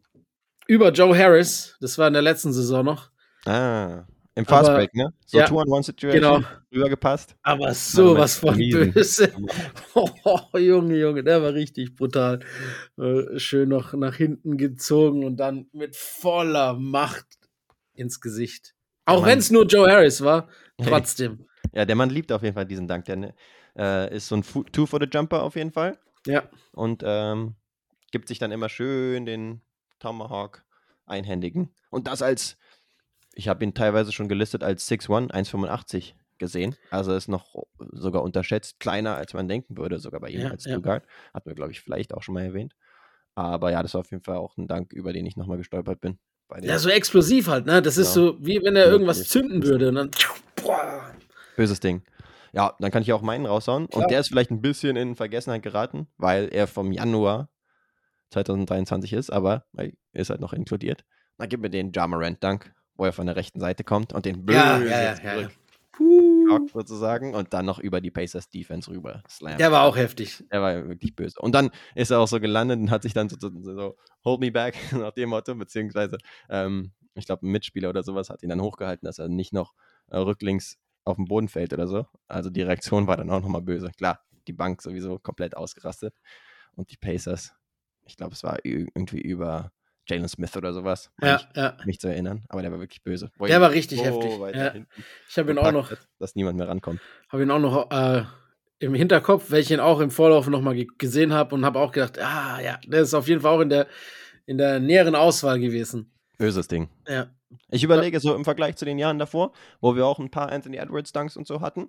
[0.66, 1.76] über Joe Harris.
[1.80, 3.10] Das war in der letzten Saison noch.
[3.44, 4.04] Ah.
[4.34, 5.12] Im Fastbreak, ne?
[5.26, 6.12] So ja, Two-on-One-Situation.
[6.12, 6.48] genau.
[6.72, 7.34] Rübergepasst.
[7.42, 8.92] Aber sowas von Riesen.
[8.92, 9.32] böse.
[9.94, 12.38] Oh, Junge, Junge, der war richtig brutal.
[12.96, 17.26] Äh, schön noch nach hinten gezogen und dann mit voller Macht
[17.94, 18.74] ins Gesicht.
[19.06, 20.48] Auch wenn es nur Joe Harris war,
[20.80, 21.47] trotzdem.
[21.72, 23.04] Ja, der Mann liebt auf jeden Fall diesen Dank.
[23.06, 23.34] Der ne,
[23.76, 25.98] äh, ist so ein Fu- Two-Footed-Jumper auf jeden Fall.
[26.26, 27.54] Ja, Und ähm,
[28.10, 29.60] gibt sich dann immer schön den
[29.98, 30.64] Tomahawk
[31.06, 31.74] einhändigen.
[31.90, 32.56] Und das als,
[33.34, 36.76] ich habe ihn teilweise schon gelistet als 6'1, 1,85 gesehen.
[36.90, 40.64] Also ist noch sogar unterschätzt, kleiner als man denken würde, sogar bei ihm Ja, als
[40.64, 40.74] ja.
[40.74, 41.04] Two Guard.
[41.34, 42.74] Hat mir, glaube ich, vielleicht auch schon mal erwähnt.
[43.34, 46.00] Aber ja, das war auf jeden Fall auch ein Dank, über den ich nochmal gestolpert
[46.00, 46.18] bin.
[46.62, 47.82] Ja, so explosiv halt, ne?
[47.82, 48.14] Das ist Ja.
[48.14, 50.10] so, wie wenn er Ja, irgendwas zünden würde und dann.
[50.56, 51.07] Boah.
[51.58, 52.02] Böses Ding.
[52.52, 53.88] Ja, dann kann ich auch meinen raushauen.
[53.88, 54.04] Klar.
[54.04, 57.50] Und der ist vielleicht ein bisschen in Vergessenheit geraten, weil er vom Januar
[58.30, 61.04] 2023 ist, aber er ist halt noch inkludiert.
[61.36, 64.46] Dann gib mir den Jamarant Dank, wo er von der rechten Seite kommt und den
[64.48, 66.60] Ja, böse ja, ja, ja, ja.
[66.72, 69.58] sozusagen und dann noch über die Pacers Defense rüber slammt.
[69.58, 70.44] Der war auch heftig.
[70.48, 71.40] Er war wirklich böse.
[71.40, 74.38] Und dann ist er auch so gelandet und hat sich dann so, so, so hold
[74.38, 76.18] me back nach dem Motto, beziehungsweise
[76.48, 79.74] ähm, ich glaube, ein Mitspieler oder sowas hat ihn dann hochgehalten, dass er nicht noch
[80.06, 82.06] äh, rücklings auf den Boden fällt oder so.
[82.28, 83.90] Also die Reaktion war dann auch nochmal böse.
[83.96, 86.14] Klar, die Bank sowieso komplett ausgerastet.
[86.76, 87.54] Und die Pacers,
[88.06, 89.72] ich glaube, es war irgendwie über
[90.06, 91.10] Jalen Smith oder sowas.
[91.20, 91.76] Ja, Mich, ja.
[91.84, 93.30] mich zu erinnern, aber der war wirklich böse.
[93.36, 94.38] Wo Der war richtig so heftig.
[94.54, 94.74] Ja.
[95.28, 97.00] Ich habe ihn auch noch, dass niemand mehr rankommt.
[97.28, 98.24] habe ihn auch noch äh,
[98.78, 101.78] im Hinterkopf, weil ich ihn auch im Vorlauf noch mal ge gesehen habe und habe
[101.78, 103.86] auch gedacht, ah ja, der ist auf jeden Fall auch in der
[104.46, 106.10] in der näheren Auswahl gewesen.
[106.38, 106.88] Böses Ding.
[107.06, 107.26] Ja,
[107.70, 110.76] Ich überlege so im Vergleich zu den Jahren davor, wo wir auch ein paar Anthony
[110.76, 111.88] Edwards Dunks und so hatten,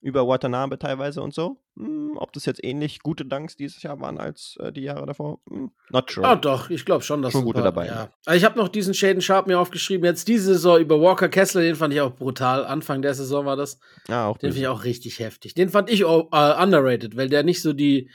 [0.00, 4.16] über Watanabe teilweise und so, hm, ob das jetzt ähnlich gute Dunks dieses Jahr waren
[4.18, 6.24] als äh, die Jahre davor, hm, not sure.
[6.26, 7.94] Ah, doch, ich glaube schon, dass Schon gute paar- dabei, Ja.
[8.04, 8.10] ne?
[8.26, 10.04] Also Ich habe noch diesen Shaden Sharp mir aufgeschrieben.
[10.04, 12.64] Jetzt diese Saison über Walker Kessler, den fand ich auch brutal.
[12.64, 13.80] Anfang der Saison war das.
[14.08, 15.54] ja, auch Den finde ich auch richtig heftig.
[15.54, 18.08] Den fand ich auch, äh, underrated, weil der nicht so die,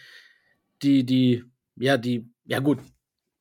[0.83, 1.43] die, die,
[1.75, 2.79] ja, die, ja gut,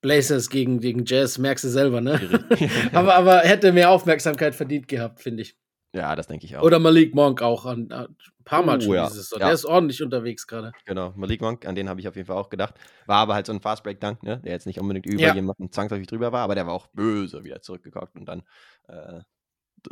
[0.02, 2.20] Blazers gegen, gegen Jazz, merkst du selber, ne?
[2.92, 5.56] aber, aber hätte mehr Aufmerksamkeit verdient gehabt, finde ich.
[5.94, 6.62] ja, das denke ich auch.
[6.62, 9.04] Oder Malik Monk auch an, ein paar Mal Oh, schon ja.
[9.06, 9.38] diese Saison.
[9.40, 9.46] Ja.
[9.46, 10.72] Der ist ordentlich unterwegs gerade.
[10.84, 12.74] Genau, Malik Monk, an den habe ich auf jeden Fall auch gedacht.
[13.06, 14.40] War aber halt so ein Fast-Break-Dunk, ne?
[14.44, 15.34] der jetzt nicht unbedingt über Ja.
[15.34, 18.42] jemanden zwangsläufig drüber war, aber der war auch böse wieder zurückgeguckt und dann
[18.88, 19.20] äh,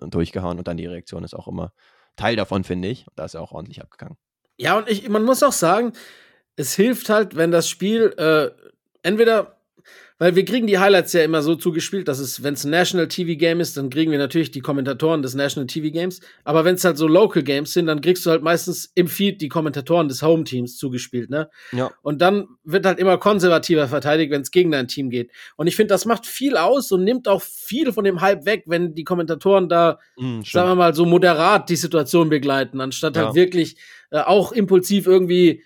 [0.09, 1.73] durchgehauen und dann die Reaktion ist auch immer
[2.17, 3.07] Teil davon, finde ich.
[3.07, 4.17] Und da ist er auch ordentlich abgegangen.
[4.59, 5.93] Ja, und ich, man muss auch sagen,
[6.57, 8.51] es hilft halt, wenn das Spiel äh,
[9.03, 9.60] entweder
[10.21, 13.09] weil wir kriegen die Highlights ja immer so zugespielt, dass es, wenn es ein National
[13.09, 16.21] TV Game ist, dann kriegen wir natürlich die Kommentatoren des National TV Games.
[16.45, 19.41] Aber wenn es halt so Local Games sind, dann kriegst du halt meistens im Feed
[19.41, 21.49] die Kommentatoren des Home Teams zugespielt, ne?
[21.73, 21.91] Ja.
[22.03, 25.31] Und dann wird halt immer konservativer verteidigt, wenn es gegen dein Team geht.
[25.57, 28.65] Und ich finde, das macht viel aus und nimmt auch viel von dem Hype weg,
[28.67, 33.25] wenn die Kommentatoren da, Mhm, sagen wir mal, so moderat die Situation begleiten, anstatt Ja.
[33.25, 33.77] halt wirklich
[34.11, 35.63] äh, auch impulsiv irgendwie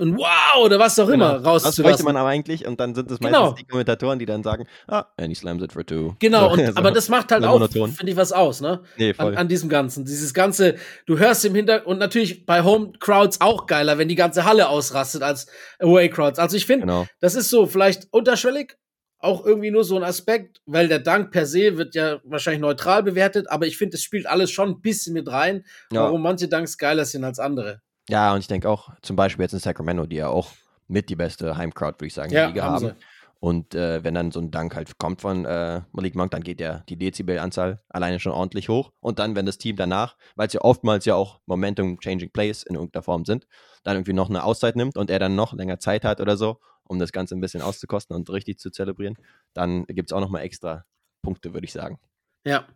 [0.00, 1.52] ein Wow oder was auch immer Genau.
[1.52, 2.04] Das bräuchte rauszulassen.
[2.06, 3.52] man aber eigentlich und dann sind es meistens Genau.
[3.52, 6.14] die Kommentatoren, die dann sagen, ah, and he slams it for two.
[6.18, 6.76] Genau, So, und, so.
[6.76, 8.82] aber das macht halt auch, finde ich, was aus, ne?
[8.96, 9.36] Nee, An, voll.
[9.36, 10.04] an diesem Ganzen.
[10.04, 14.14] Dieses ganze, du hörst im Hintergrund und natürlich bei Home Crowds auch geiler, wenn die
[14.14, 15.46] ganze Halle ausrastet als
[15.78, 16.38] Away Crowds.
[16.38, 17.06] Also ich finde, genau.
[17.20, 18.76] das ist so vielleicht unterschwellig,
[19.22, 23.02] auch irgendwie nur so ein Aspekt, weil der Dank per se wird ja wahrscheinlich neutral
[23.02, 26.04] bewertet, aber ich finde, es spielt alles schon ein bisschen mit rein, Ja.
[26.04, 27.82] warum manche Danks geiler sind als andere.
[28.08, 30.50] Ja, und ich denke auch, zum Beispiel jetzt in Sacramento, die ja auch
[30.88, 32.86] mit die beste Heimcrowd, würde ich sagen, der Liga haben.
[32.86, 32.94] sie.
[33.38, 36.60] Und äh, wenn dann so ein Dank halt kommt von äh, Malik Monk, dann geht
[36.60, 38.92] ja die Dezibelanzahl alleine schon ordentlich hoch.
[39.00, 42.74] Und dann, wenn das Team danach, weil es ja oftmals ja auch Momentum-Changing Plays in
[42.74, 43.46] irgendeiner Form sind,
[43.82, 46.60] dann irgendwie noch eine Auszeit nimmt und er dann noch länger Zeit hat oder so,
[46.82, 49.16] um das Ganze ein bisschen auszukosten und richtig zu zelebrieren,
[49.54, 50.84] dann gibt es auch nochmal extra
[51.22, 51.98] Punkte, würde ich sagen.
[52.44, 52.66] Ja,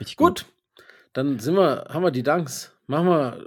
[0.00, 0.46] Richtig gut.
[1.12, 2.76] Dann sind wir, haben wir die Danks.
[2.86, 3.46] Machen wir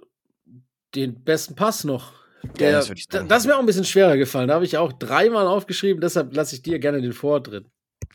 [0.97, 2.13] den besten Pass noch.
[2.59, 3.27] Der, das ich sagen.
[3.27, 4.47] das ist mir auch ein bisschen schwerer gefallen.
[4.47, 7.65] Da habe ich auch dreimal aufgeschrieben, deshalb lasse ich dir gerne den Vortritt.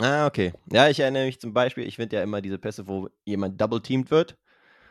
[0.01, 0.53] Ah, okay.
[0.73, 4.11] Ja, ich erinnere mich zum Beispiel, ich finde ja immer diese Pässe, wo jemand double-teamed
[4.11, 4.37] wird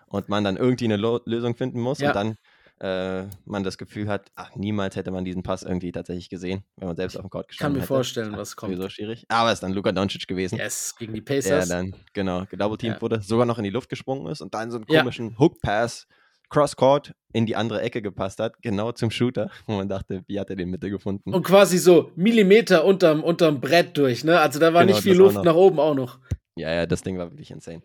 [0.08, 2.10] und man dann irgendwie eine Lo Lösung finden muss Ja.
[2.10, 2.36] und dann
[2.80, 6.88] äh, man das Gefühl hat, ach, niemals hätte man diesen Pass irgendwie tatsächlich gesehen, wenn
[6.88, 7.88] man selbst auf dem Court Kann gestanden mir hätte.
[7.88, 8.74] vorstellen, was kommt.
[8.74, 9.26] Sowieso schwierig.
[9.30, 11.70] Aber es ist dann Luka Doncic gewesen, Yes, gegen die der Pacers.
[11.70, 13.02] dann, genau, gedouble-teamed Ja.
[13.02, 15.00] wurde, sogar noch in die Luft gesprungen ist und dann so einen Ja.
[15.02, 16.08] komischen Hook-Pass
[16.52, 20.50] Cross-Court in die andere Ecke gepasst hat, genau zum Shooter, wo man dachte, wie hat
[20.50, 21.34] er den Mitte gefunden?
[21.34, 24.40] Und quasi so Millimeter unterm, unterm Brett durch, ne?
[24.40, 26.20] Also da war Genau, nicht viel Luft nach oben auch noch.
[26.56, 27.82] Ja, ja, das Ding war wirklich insane.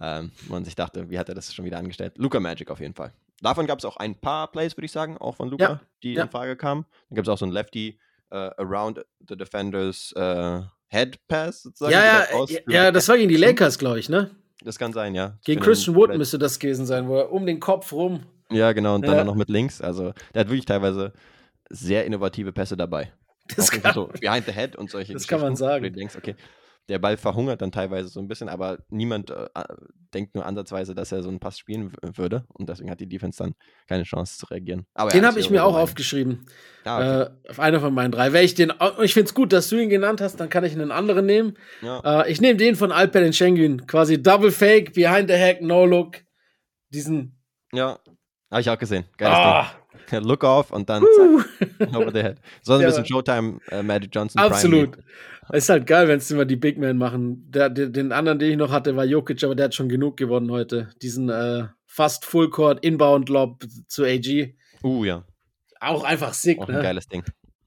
[0.00, 2.14] Ähm, man sich dachte, wie hat er das schon wieder angestellt?
[2.16, 3.12] Luca Magic auf jeden Fall.
[3.42, 6.14] Davon gab es auch ein paar Plays, würde ich sagen, auch von Luca, Ja, die
[6.14, 6.22] ja.
[6.24, 6.86] in Frage kamen.
[7.08, 7.98] Dann gab es auch so ein Lefty
[8.30, 11.92] äh, around the defenders äh, Head Pass sozusagen.
[11.92, 14.30] Ja, ja, ja, das war gegen die Lakers, glaube ich, ne?
[14.62, 15.38] Das kann sein, ja.
[15.44, 18.20] Gegen Christian Wood müsste das gewesen sein, wo er um den Kopf rum.
[18.50, 19.22] Ja, genau, und dann Ja.
[19.22, 19.80] auch noch mit links.
[19.80, 21.12] Also, der hat wirklich teilweise
[21.70, 23.12] sehr innovative Pässe dabei.
[23.56, 25.84] Das auch kann, so behind the head und solche Das kann man sagen.
[25.84, 26.34] Du denkst, okay,
[26.90, 29.46] der Ball verhungert dann teilweise so ein bisschen, aber niemand äh,
[30.12, 33.42] denkt nur ansatzweise, dass er so einen Pass spielen würde und deswegen hat die Defense
[33.42, 33.54] dann
[33.88, 34.84] keine Chance zu reagieren.
[34.92, 36.44] Aber den habe ich mir auch mein- aufgeschrieben.
[36.84, 37.32] Ja, okay.
[37.46, 38.32] Äh, auf einer von meinen drei.
[38.34, 38.72] Wäre ich den,
[39.02, 41.54] ich finde es gut, dass du ihn genannt hast, dann kann ich einen anderen nehmen.
[41.80, 42.22] ja.
[42.24, 43.86] Äh, ich nehme den von Alperen Schengen.
[43.86, 46.18] Quasi Double Fake, Behind the Hack, No Look.
[46.92, 47.38] Diesen.
[47.72, 47.98] ja,
[48.50, 49.04] habe ich auch gesehen.
[49.16, 49.79] Geiles Ah, Ding.
[50.12, 52.38] Look off und dann zack, over the head.
[52.62, 54.40] So ein Ja, bisschen Showtime äh, Magic Johnson.
[54.40, 54.98] absolut.
[55.52, 57.50] Ist halt geil, wenn es immer die Big Men machen.
[57.50, 60.16] Der, der, den anderen, den ich noch hatte, war Jokic, aber der hat schon genug
[60.16, 60.90] gewonnen heute.
[61.02, 64.54] Diesen äh, fast Full Court Inbound Lob zu AG.
[64.84, 65.24] uh, ja,
[65.80, 66.82] Auch einfach sick, auch ein ne?
[66.82, 67.24] geiles Ding.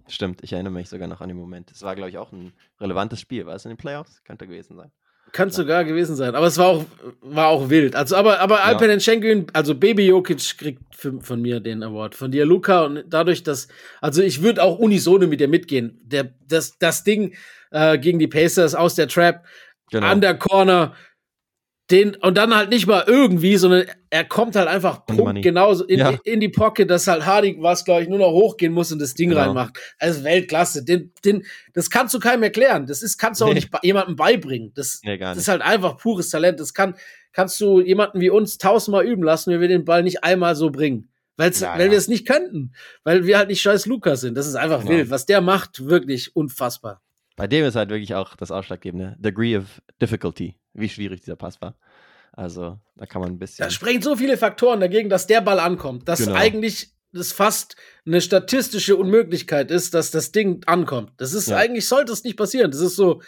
[0.07, 1.71] Stimmt, ich erinnere mich sogar noch an den Moment.
[1.71, 3.45] Es war, glaube ich, auch ein relevantes Spiel.
[3.45, 4.23] War es in den Playoffs?
[4.23, 4.91] Könnte gewesen sein.
[5.33, 6.35] Kann sogar gewesen sein.
[6.35, 6.85] Aber es war auch,
[7.21, 7.95] war auch wild.
[7.95, 12.15] Also, aber, aber Alperen Schengen, also Baby Jokic kriegt von mir den Award.
[12.15, 12.85] Von dir, Luca.
[12.85, 13.67] Und dadurch, dass,
[13.99, 15.99] also ich würde auch unisono mit dir mitgehen.
[16.05, 17.33] Der, das, das Ding
[17.71, 19.43] äh, gegen die Pacers aus der Trap,
[19.91, 20.07] Genau.
[20.07, 20.95] an der Corner,
[21.91, 25.99] den, und dann halt nicht mal irgendwie, sondern er kommt halt einfach Punkt genauso in,
[25.99, 26.17] Ja.
[26.23, 29.13] in die Pocket, dass halt Hardy was, glaube ich, nur noch hochgehen muss und das
[29.15, 29.41] Ding Genau.
[29.41, 29.77] reinmacht.
[29.99, 30.85] Also Weltklasse.
[30.85, 31.43] Den, den,
[31.73, 32.85] das kannst du keinem erklären.
[32.87, 33.55] Das ist, kannst du auch Nee.
[33.55, 34.71] nicht bei- jemandem beibringen.
[34.75, 35.41] Das, Nee, das nicht.
[35.41, 36.59] ist halt einfach pures Talent.
[36.61, 36.95] Das kann,
[37.33, 40.69] kannst du jemanden wie uns tausendmal üben lassen, wenn wir den Ball nicht einmal so
[40.71, 41.09] bringen.
[41.35, 41.91] Weil's, Ja, weil ja.
[41.91, 42.71] wir es nicht könnten.
[43.03, 44.35] Weil wir halt nicht scheiß Lukas sind.
[44.37, 44.91] Das ist einfach Genau.
[44.91, 45.09] wild.
[45.09, 47.01] Was der macht, wirklich unfassbar.
[47.35, 49.15] Bei dem ist halt wirklich auch das Ausschlaggebende.
[49.19, 50.55] Degree of Difficulty.
[50.73, 51.75] Wie schwierig dieser Pass war.
[52.31, 53.63] Also, da kann man ein bisschen.
[53.63, 56.35] Da sprechen so viele Faktoren dagegen, dass der Ball ankommt, dass Genau.
[56.35, 57.75] eigentlich das fast
[58.07, 61.11] eine statistische Unmöglichkeit ist, dass das Ding ankommt.
[61.17, 61.57] Das ist Ja.
[61.57, 62.71] eigentlich sollte es nicht passieren.
[62.71, 63.21] Das ist so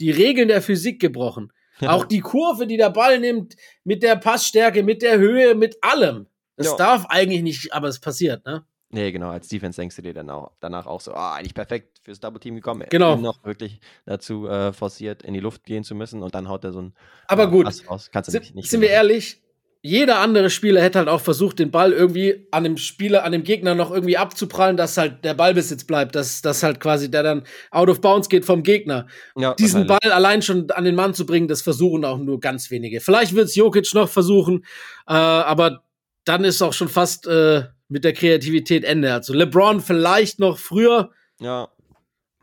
[0.00, 1.50] die Regeln der Physik gebrochen.
[1.80, 6.26] Auch die Kurve, die der Ball nimmt, mit der Passstärke, mit der Höhe, mit allem.
[6.56, 6.76] Das Ja.
[6.76, 8.64] darf eigentlich nicht, aber es passiert, ne?
[8.94, 11.98] Nee, genau, als Defense denkst du dir dann auch, danach auch so, ah, eigentlich perfekt
[12.02, 12.86] fürs Double Team gekommen.
[12.90, 13.14] Genau.
[13.14, 16.62] Ihn noch wirklich dazu äh, forciert, in die Luft gehen zu müssen und dann haut
[16.64, 16.94] er so ein
[17.26, 18.10] Aber äh, gut, raus.
[18.12, 19.42] Kannst du sind, nicht, nicht sind wir ehrlich,
[19.84, 23.42] jeder andere Spieler hätte halt auch versucht, den Ball irgendwie an dem Spieler, an dem
[23.42, 27.42] Gegner noch irgendwie abzuprallen, dass halt der Ballbesitz bleibt, dass, dass halt quasi der dann
[27.72, 29.08] out of bounds geht vom Gegner.
[29.36, 32.70] Ja, Diesen Ball allein schon an den Mann zu bringen, das versuchen auch nur ganz
[32.70, 33.00] wenige.
[33.00, 34.64] Vielleicht wird es Jokic noch versuchen,
[35.08, 35.82] äh, aber
[36.24, 39.12] dann ist auch schon fast äh, mit der Kreativität Ende.
[39.12, 41.68] Also LeBron vielleicht noch früher, Ja,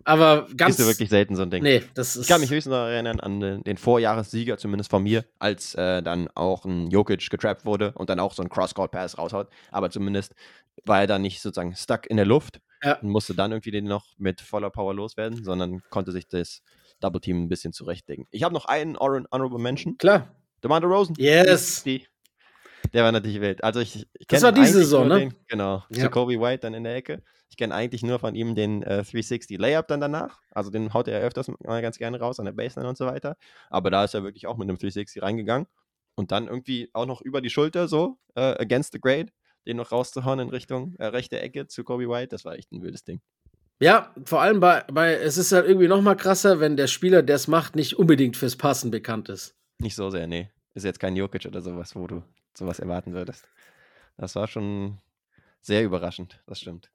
[0.06, 0.76] Aber ganz.
[0.76, 1.62] Ist ja wirklich selten so ein Ding.
[1.64, 2.24] Nee, das ist.
[2.24, 6.02] Ich kann mich höchstens noch erinnern an den, den Vorjahressieger, zumindest von mir, als äh,
[6.02, 9.50] dann auch ein Jokic getrappt wurde und dann auch so ein Cross-Court-Pass raushaut.
[9.72, 10.34] Aber zumindest
[10.86, 12.94] war er dann nicht sozusagen stuck in der Luft Ja.
[13.00, 16.62] und musste dann irgendwie den noch mit voller Power loswerden, sondern konnte sich das
[17.02, 18.26] Double Team ein bisschen zurechtlegen.
[18.32, 19.98] Ich habe noch einen Honor- Honorable Mention.
[19.98, 20.34] Klar.
[20.64, 21.16] DeMar Rosen.
[21.18, 21.84] Yes.
[21.84, 22.06] Die,
[22.93, 23.63] der war natürlich wild.
[23.63, 25.19] Also ich, ich Das war diese Saison, ne?
[25.19, 25.84] Den, genau.
[25.89, 26.04] Ja.
[26.04, 27.21] Jacoby White dann in der Ecke.
[27.49, 30.39] Ich kenne eigentlich nur von ihm den äh, 360 Layup dann danach.
[30.52, 33.38] Also den haut er öfters mal ganz gerne raus an der Baseline und so weiter.
[33.69, 35.67] Aber da ist er wirklich auch mit einem 360 reingegangen.
[36.15, 39.28] Und dann irgendwie auch noch über die Schulter so, äh, against the grade,
[39.65, 42.30] den noch rauszuhauen in Richtung äh, rechte Ecke zu Kobe White.
[42.30, 43.21] Das war echt ein wildes Ding.
[43.82, 47.23] Ja, vor allem bei, bei es ist halt irgendwie noch mal krasser, wenn der Spieler,
[47.23, 49.56] der es macht, nicht unbedingt fürs Passen bekannt ist.
[49.80, 50.49] Nicht so sehr, nee.
[50.73, 52.21] Ist jetzt kein Jokic oder sowas, wo du
[52.60, 53.48] sowas erwarten würdest.
[54.17, 55.00] Das war schon
[55.62, 56.89] sehr überraschend, das stimmt.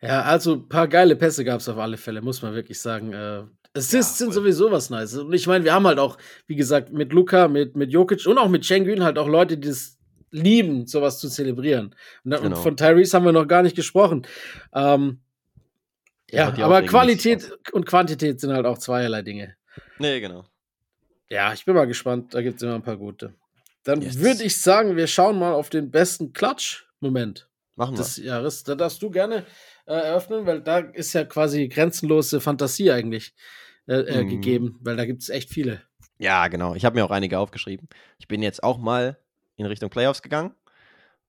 [0.00, 3.12] Ja, also ein paar geile Pässe gab es auf alle Fälle, muss man wirklich sagen.
[3.12, 3.44] Äh,
[3.76, 5.14] Assists Ja, sind sowieso was Nice.
[5.16, 8.38] Und ich meine, wir haben halt auch, wie gesagt, mit Luca, mit, mit Jokic und
[8.38, 9.98] auch mit Schengen halt auch Leute, die es
[10.30, 11.94] lieben, sowas zu zelebrieren.
[12.24, 12.56] Und, Genau.
[12.56, 14.26] von Tyrese haben wir noch gar nicht gesprochen.
[14.74, 15.20] Ähm,
[16.30, 19.56] ja, ja aber Qualität und Quantität sind halt auch zweierlei Dinge.
[19.98, 20.44] Nee, genau.
[21.30, 22.34] Ja, ich bin mal gespannt.
[22.34, 23.34] Da gibt es immer ein paar gute.
[23.84, 24.18] Dann Yes.
[24.18, 27.98] würde ich sagen, wir schauen mal auf den besten Klatsch-Moment Machen wir.
[27.98, 28.64] des Jahres.
[28.64, 29.44] Da darfst du gerne
[29.86, 33.34] äh, eröffnen, weil da ist ja quasi grenzenlose Fantasie eigentlich
[33.86, 34.28] äh, äh, Mhm.
[34.30, 35.82] gegeben, weil da gibt es echt viele.
[36.18, 36.74] Ja, genau.
[36.74, 37.88] Ich habe mir auch einige aufgeschrieben.
[38.18, 39.18] Ich bin jetzt auch mal
[39.56, 40.54] in Richtung Playoffs gegangen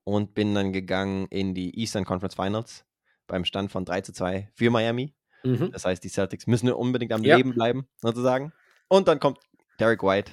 [0.06, 2.86] und bin dann gegangen in die Eastern Conference Finals
[3.28, 5.13] beim Stand von 3 zu 2 für Miami.
[5.44, 5.72] Mhm.
[5.74, 7.36] Das heißt, die Celtics müssen unbedingt am Ja.
[7.36, 8.54] Leben bleiben, sozusagen.
[8.88, 9.39] Und dann kommt
[9.80, 10.32] Derek White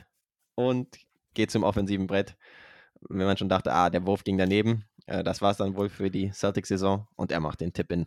[0.55, 0.89] und
[1.35, 2.37] geht zum offensiven Brett.
[3.09, 5.89] Wenn man schon dachte, ah, der Wurf ging daneben, äh, das war es dann wohl
[5.89, 8.07] für die Celtics-Saison und er macht den Tipp-In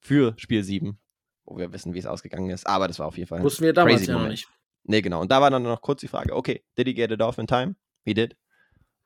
[0.00, 0.98] für Spiel 7,
[1.44, 2.66] wo wir wissen, wie es ausgegangen ist.
[2.66, 4.48] Aber das war auf jeden Fall Wussten wir damals ja noch nicht.
[4.84, 5.20] Nee, genau.
[5.20, 7.46] Und da war dann noch kurz die Frage, okay, did he get it off in
[7.46, 7.74] time?
[8.04, 8.36] He did.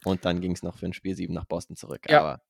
[0.04, 2.00] Und dann ging es noch für ein Spiel 7 nach Boston zurück.
[2.08, 2.20] Ja.
[2.20, 2.42] Aber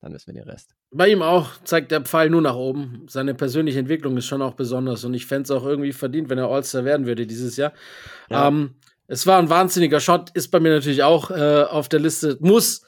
[0.00, 0.74] dann wissen wir den Rest.
[0.90, 3.06] Bei ihm auch zeigt der Pfeil nur nach oben.
[3.08, 6.38] Seine persönliche Entwicklung ist schon auch besonders und ich fände es auch irgendwie verdient, wenn
[6.38, 7.72] er All-Star werden würde dieses Jahr.
[8.28, 8.48] Ja.
[8.48, 8.76] Ähm,
[9.06, 12.36] es war ein wahnsinniger Shot, ist bei mir natürlich auch äh, auf der Liste.
[12.40, 12.86] Muss.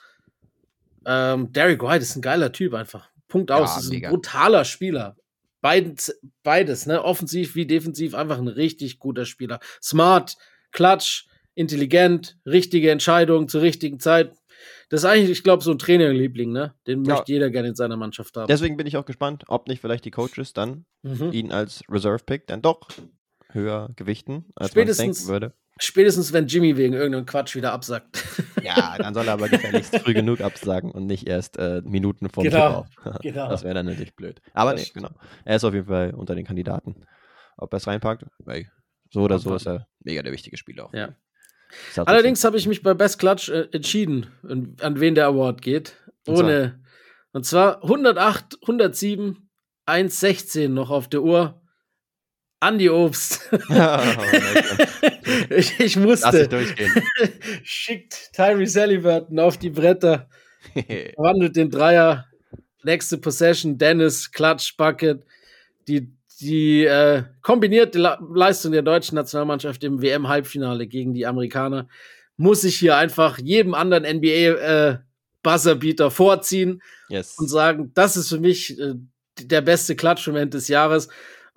[1.05, 3.11] Ähm, Derek White ist ein geiler Typ einfach.
[3.29, 3.75] Punkt aus.
[3.75, 5.17] Ja, ist ein brutaler Spieler.
[5.61, 7.03] Beides, beides, ne?
[7.03, 9.59] Offensiv wie defensiv, einfach ein richtig guter Spieler.
[9.83, 10.37] Smart,
[10.73, 14.33] klatsch, intelligent, richtige Entscheidung zur richtigen Zeit.
[14.89, 16.75] Das ist eigentlich, ich glaube, so ein Trainerliebling, ne?
[16.87, 17.15] Den Ja.
[17.15, 18.47] möchte jeder gerne in seiner Mannschaft haben.
[18.47, 21.33] Deswegen bin ich auch gespannt, ob nicht vielleicht die Coaches dann Mhm.
[21.33, 22.89] ihn als Reserve-Pick dann doch
[23.51, 25.55] höher gewichten, als man denken würde.
[25.79, 28.25] Spätestens, wenn Jimmy wegen irgendeinem Quatsch wieder absackt.
[28.62, 32.45] Ja, dann soll er aber gefälligst früh genug absagen und nicht erst äh, Minuten vor
[32.45, 33.19] dem Genau, Tip-Off.
[33.23, 33.49] genau.
[33.51, 34.41] Das wäre dann natürlich blöd.
[34.55, 35.11] Aber Das nee, genau.
[35.45, 37.05] Er ist auf jeden Fall unter den Kandidaten.
[37.59, 38.25] Ob er es reinpackt?
[38.47, 38.69] Ey,
[39.11, 40.87] so oder so ist er mega der wichtige Spieler.
[40.87, 40.95] auch.
[40.95, 41.15] Ja.
[41.93, 44.27] Celtics Allerdings habe ich mich bei Best Clutch äh, entschieden,
[44.81, 45.95] an, wen der Award geht.
[46.27, 46.45] Und zwar?
[46.47, 46.81] Ohne.
[47.33, 49.51] Und zwar 108, 107,
[49.85, 51.61] 116 noch auf der Uhr.
[52.61, 53.51] Andi Obst.
[53.69, 53.99] Oh,
[55.51, 56.49] ich, ich musste.
[56.49, 56.92] durchgehen.
[57.62, 60.29] Schickt Tyrese Halliburton auf die Bretter.
[60.73, 62.27] verwandelt den Dreier.
[62.83, 65.25] Nächste Possession, Dennis, Klatsch, Bucket.
[65.88, 71.88] Die, die äh, kombinierte Leistung der deutschen Nationalmannschaft im WM-Halbfinale gegen die Amerikaner
[72.37, 77.37] muss ich hier einfach jedem anderen NBA-Buzzerbeater vorziehen yes.
[77.38, 78.95] und sagen, das ist für mich äh,
[79.40, 81.09] der beste Klatschmoment des Jahres.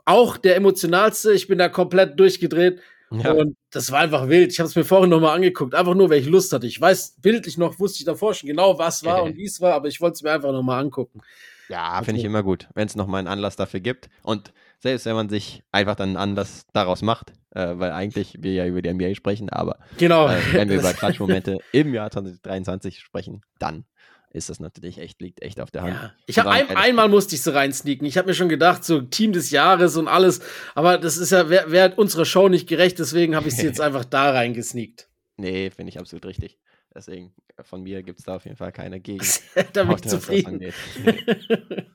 [0.05, 1.33] Auch der emotionalste.
[1.33, 2.79] Ich bin da komplett durchgedreht.
[3.11, 3.31] Ja.
[3.31, 4.51] Und das war einfach wild.
[4.51, 6.67] Ich habe es mir vorhin nochmal angeguckt, einfach nur, weil ich Lust hatte.
[6.67, 9.73] Ich weiß bildlich noch, wusste ich davor schon genau, was war und wie es war,
[9.73, 11.21] aber ich wollte es mir einfach nochmal angucken.
[11.69, 14.09] Ja, finde ich immer gut, wenn es nochmal einen Anlass dafür gibt.
[14.21, 18.53] Und selbst wenn man sich einfach dann einen Anlass daraus macht, äh, weil eigentlich wir
[18.53, 20.27] ja über die NBA sprechen, aber Genau.
[20.27, 23.85] äh, wenn wir über Klatschmomente im Jahr 2023 sprechen, dann
[24.31, 25.95] ist das natürlich echt, liegt echt auf der Hand.
[25.95, 26.13] Ja.
[26.27, 28.05] Ich habe ein einmal musste ich so reinsneaken.
[28.05, 30.41] Ich habe mir schon gedacht, so Team des Jahres und alles,
[30.75, 33.81] aber das ist ja wäre wär unserer Show nicht gerecht, deswegen habe ich sie jetzt
[33.81, 35.09] einfach da reingesneakt.
[35.37, 36.59] Nee, finde ich absolut richtig.
[36.93, 39.25] Deswegen, äh, von mir gibt es da auf jeden Fall keine Gegen.
[39.73, 40.61] da bin ich zufrieden.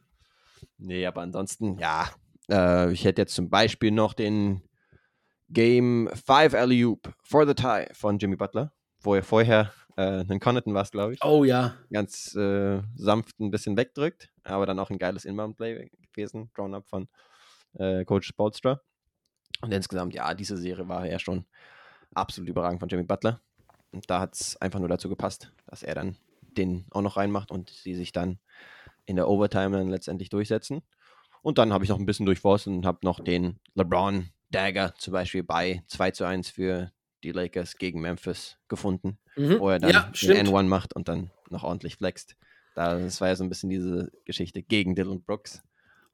[0.77, 2.11] Nee, aber ansonsten, ja.
[2.51, 4.61] Äh, ich hätte jetzt zum Beispiel noch den
[5.49, 10.75] Game 5 Alley-Oop for the Tie von Jimmy Butler, wo er vorher äh, einen Connaughton
[10.75, 11.75] war, glaube ich, oh ja.
[11.93, 16.89] ganz äh, sanft ein bisschen wegdrückt, aber dann auch ein geiles Inbound-Play gewesen, drawn up
[16.89, 17.09] von
[17.75, 18.81] äh, Coach Spolstra.
[19.61, 21.47] Und insgesamt, ja, diese Serie war ja schon
[22.15, 23.41] absolut überragend von Jimmy Butler.
[23.93, 27.51] Und da hat es einfach nur dazu gepasst, dass er dann den auch noch reinmacht
[27.51, 28.39] und sie sich dann
[29.07, 30.83] in der Overtime dann letztendlich durchsetzen.
[31.43, 35.13] Und dann habe ich noch ein bisschen durchforstet und habe noch den LeBron Dagger zum
[35.13, 36.93] Beispiel bei 2 zu 1 für
[37.25, 39.59] die Lakers gegen Memphis gefunden, Mhm.
[39.59, 40.49] wo er dann Ja, den stimmt.
[40.49, 42.37] N1 macht und dann noch ordentlich flext.
[42.75, 45.63] Da, das war ja so ein bisschen diese Geschichte gegen Dylan Brooks.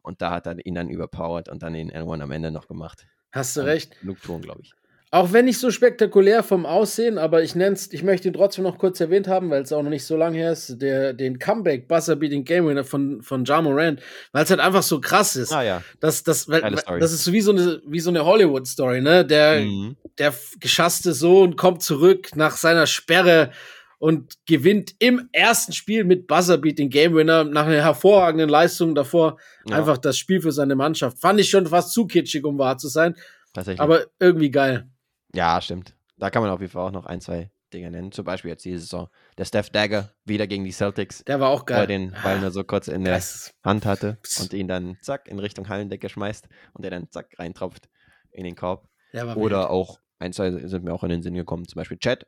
[0.02, 3.06] Und da hat er ihn dann überpowered und dann den N1 am Ende noch gemacht.
[3.32, 3.96] Hast du Und recht.
[4.22, 4.72] Thorn, glaube ich.
[5.12, 8.78] Auch wenn nicht so spektakulär vom Aussehen, aber ich nenn's, ich möchte ihn trotzdem noch
[8.78, 11.88] kurz erwähnt haben, weil es auch noch nicht so lange her ist, der, den Comeback
[11.88, 14.00] Buzzer Beating Game Winner von, von Ja Morant,
[14.30, 15.52] weil es halt einfach so krass ist.
[15.52, 15.82] Ah ja.
[15.98, 16.60] Das, das, weil,
[17.00, 19.24] das ist so wie so eine, wie so eine Hollywood-Story, ne?
[19.24, 19.96] Der, Mhm.
[20.18, 23.50] der geschasste Sohn kommt zurück nach seiner Sperre
[23.98, 29.38] und gewinnt im ersten Spiel mit Buzzerbeat den Game Winner nach einer hervorragenden Leistung davor.
[29.68, 31.18] Ja, Einfach das Spiel für seine Mannschaft.
[31.18, 33.16] Fand ich schon fast zu kitschig, um wahr zu sein,
[33.52, 33.80] tatsächlich.
[33.80, 34.86] aber irgendwie geil.
[35.34, 35.94] Ja, stimmt.
[36.16, 38.10] Da kann man auf jeden Fall auch noch ein, zwei Dinge nennen.
[38.12, 39.08] Zum Beispiel jetzt diese Saison.
[39.38, 41.82] Der Steph Dagger wieder gegen die Celtics, Der war auch geil.
[41.82, 45.28] er den Ball nur so kurz in der Das- Hand hatte und ihn dann zack
[45.28, 47.88] in Richtung Hallendecke schmeißt und der dann zack reintropft
[48.32, 48.88] in den Korb.
[49.12, 49.68] der war Oder wild.
[49.70, 52.26] auch, ein, zwei sind mir auch in den Sinn gekommen, zum Beispiel Chad,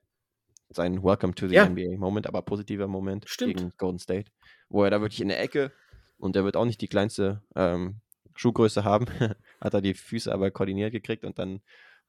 [0.71, 1.67] sein Welcome to the Ja.
[1.67, 3.57] NBA Moment, aber positiver Moment Stimmt.
[3.57, 4.31] gegen Golden State,
[4.69, 5.73] wo er da wirklich in der Ecke
[6.19, 8.01] und er wird auch nicht die kleinste ähm,
[8.37, 9.07] Schuhgröße haben,
[9.61, 11.61] hat er die Füße aber koordiniert gekriegt und dann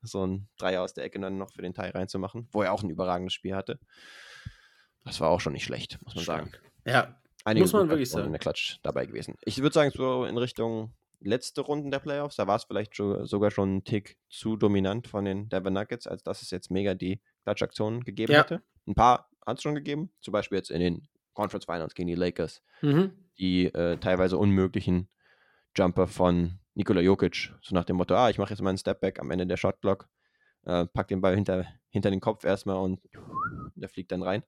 [0.03, 2.83] so ein Dreier aus der Ecke dann noch für den Teil reinzumachen, wo er auch
[2.83, 3.79] ein überragendes Spiel hatte.
[5.05, 6.51] Das war auch schon nicht schlecht, muss man sagen.
[6.85, 8.27] Ja, Einige Muss man wirklich sagen.
[8.27, 9.35] in der Klatsch dabei gewesen.
[9.43, 13.25] Ich würde sagen, so in Richtung letzte Runden der Playoffs, da war es vielleicht schon,
[13.25, 16.93] sogar schon ein Tick zu dominant von den Denver Nuggets, als dass es jetzt mega
[16.95, 18.39] die Klatschaktionen gegeben Ja.
[18.39, 18.63] hätte.
[18.87, 22.15] Ein paar hat es schon gegeben, zum Beispiel jetzt in den Conference Finals gegen die
[22.15, 23.11] Lakers, mhm.
[23.37, 25.09] die äh, teilweise unmöglichen
[25.75, 29.19] Jumper von Nikola Jokic, so nach dem Motto, ah, ich mache jetzt mal einen Stepback
[29.19, 30.07] am Ende der Shotblock,
[30.63, 32.99] äh, pack den Ball hinter, hinter den Kopf erstmal und
[33.75, 34.43] der fliegt dann rein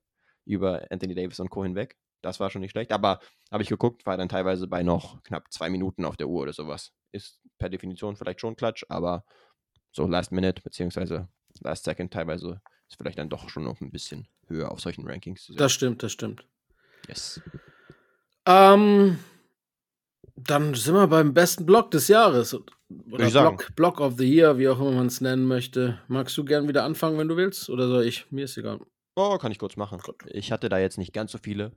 [0.45, 1.63] über Anthony Davis und Co.
[1.63, 1.97] hinweg.
[2.21, 3.19] Das war schon nicht schlecht, aber
[3.51, 6.53] habe ich geguckt, war dann teilweise bei noch knapp zwei Minuten auf der Uhr oder
[6.53, 6.91] sowas.
[7.11, 9.25] Ist per Definition vielleicht schon Klatsch, aber
[9.91, 11.29] so Last Minute beziehungsweise
[11.61, 15.43] Last Second teilweise ist vielleicht dann doch schon noch ein bisschen höher auf solchen Rankings
[15.43, 15.59] zu sehen.
[15.59, 16.45] Das stimmt, das stimmt.
[17.07, 17.41] yes.
[18.47, 19.19] Ähm,
[20.35, 22.53] dann sind wir beim besten Block des Jahres.
[22.53, 23.29] Oder.
[23.29, 25.99] Block, Block of the Year, wie auch immer man es nennen möchte.
[26.07, 27.69] Magst du gern wieder anfangen, wenn du willst?
[27.69, 28.25] Oder soll ich?
[28.31, 28.79] Mir ist egal.
[29.15, 29.99] Oh, kann ich kurz machen.
[29.99, 30.23] Gut.
[30.27, 31.71] Ich hatte da jetzt nicht ganz so viele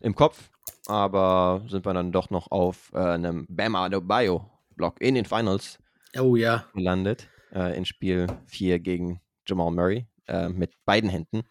[0.00, 0.50] im Kopf,
[0.86, 5.78] aber sind wir dann doch noch auf äh, einem Bam Adebayo Block in den Finals
[6.18, 6.64] Oh ja.
[6.74, 11.44] gelandet, äh, in Spiel 4 gegen Jamal Murray äh, mit beiden Händen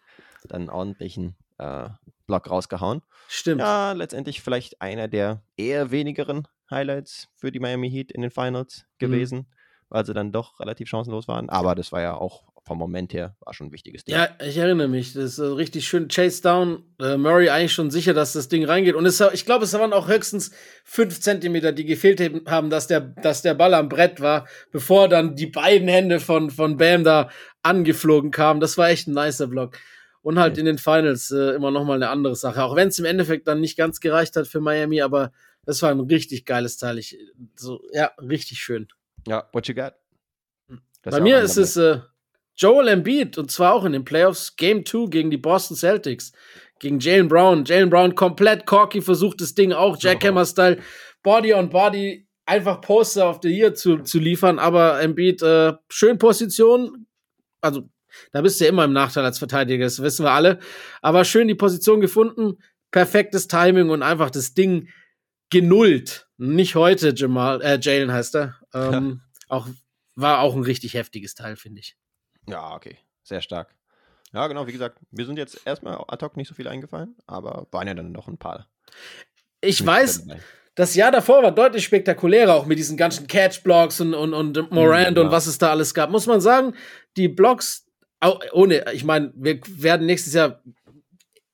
[0.48, 1.88] dann ordentlichen äh,
[2.26, 3.02] Block rausgehauen.
[3.28, 3.60] Stimmt.
[3.60, 8.84] Ja, letztendlich vielleicht einer der eher wenigeren Highlights für die Miami Heat in den Finals
[8.84, 8.98] Mhm.
[8.98, 9.46] gewesen,
[9.88, 11.48] weil sie dann doch relativ chancenlos waren.
[11.50, 14.14] Aber das war ja auch vom Moment her war schon ein wichtiges Ding.
[14.14, 15.14] Ja, ich erinnere mich.
[15.14, 16.06] Das ist äh, richtig schön.
[16.06, 16.84] Chase down.
[17.00, 18.94] Äh, Murray eigentlich schon sicher, dass das Ding reingeht.
[18.94, 20.52] Und es, ich glaube, es waren auch höchstens
[20.84, 25.34] fünf Zentimeter, die gefehlt haben, dass der, dass der Ball am Brett war, bevor dann
[25.34, 27.30] die beiden Hände von, von Bam da
[27.62, 28.60] angeflogen kamen.
[28.60, 29.76] Das war echt ein nicer Block.
[30.22, 32.62] Und halt in den Finals äh, immer noch mal eine andere Sache.
[32.62, 35.32] Auch wenn es im Endeffekt dann nicht ganz gereicht hat für Miami, aber
[35.66, 36.98] das war ein richtig geiles Teil.
[36.98, 37.18] Ich,
[37.56, 38.88] so, ja, richtig schön.
[39.26, 39.94] Ja, what you got?
[41.02, 42.00] Das Bei auch mir ist es äh,
[42.56, 46.32] Joel Embiid und zwar auch in den Playoffs Game 2 gegen die Boston Celtics.
[46.78, 47.64] Gegen Jalen Brown.
[47.64, 50.78] Jalen Brown komplett corky versucht das Ding auch Jackhammer-Style,
[51.22, 54.58] Body on Body, einfach Poster of the Year zu, zu liefern.
[54.58, 57.06] Aber Embiid, äh, schön Position.
[57.60, 57.88] Also,
[58.32, 60.58] da bist du ja immer im Nachteil als Verteidiger, das wissen wir alle.
[61.00, 62.58] Aber schön die Position gefunden,
[62.90, 64.88] perfektes Timing und einfach das Ding
[65.50, 66.28] genullt.
[66.38, 68.56] Nicht heute, Jamal, äh, Jalen heißt er.
[68.74, 69.68] Ähm, auch,
[70.14, 71.96] war auch ein richtig heftiges Teil, finde ich.
[72.48, 72.98] Ja, okay.
[73.22, 73.74] Sehr stark.
[74.32, 77.66] Ja, genau, wie gesagt, wir sind jetzt erstmal ad hoc nicht so viel eingefallen, aber
[77.70, 78.68] waren ja dann noch ein paar.
[79.60, 80.26] Ich weiß,
[80.74, 85.16] das Jahr davor war deutlich spektakulärer, auch mit diesen ganzen Catch-Blocks und, und, und Morant
[85.16, 85.22] ja.
[85.22, 86.10] und was es da alles gab.
[86.10, 86.74] Muss man sagen,
[87.16, 87.86] die Blocks,
[88.22, 90.62] au- ohne, ich meine, wir werden nächstes Jahr,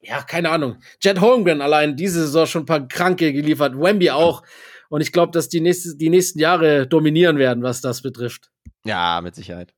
[0.01, 4.43] ja, keine Ahnung, Jet Holmgren allein diese Saison schon ein paar Kranke geliefert, Wemby auch.
[4.91, 8.51] Und ich glaube, dass die, nächste, die nächsten Jahre dominieren werden, was das betrifft.
[8.85, 9.75] Ja, mit Sicherheit.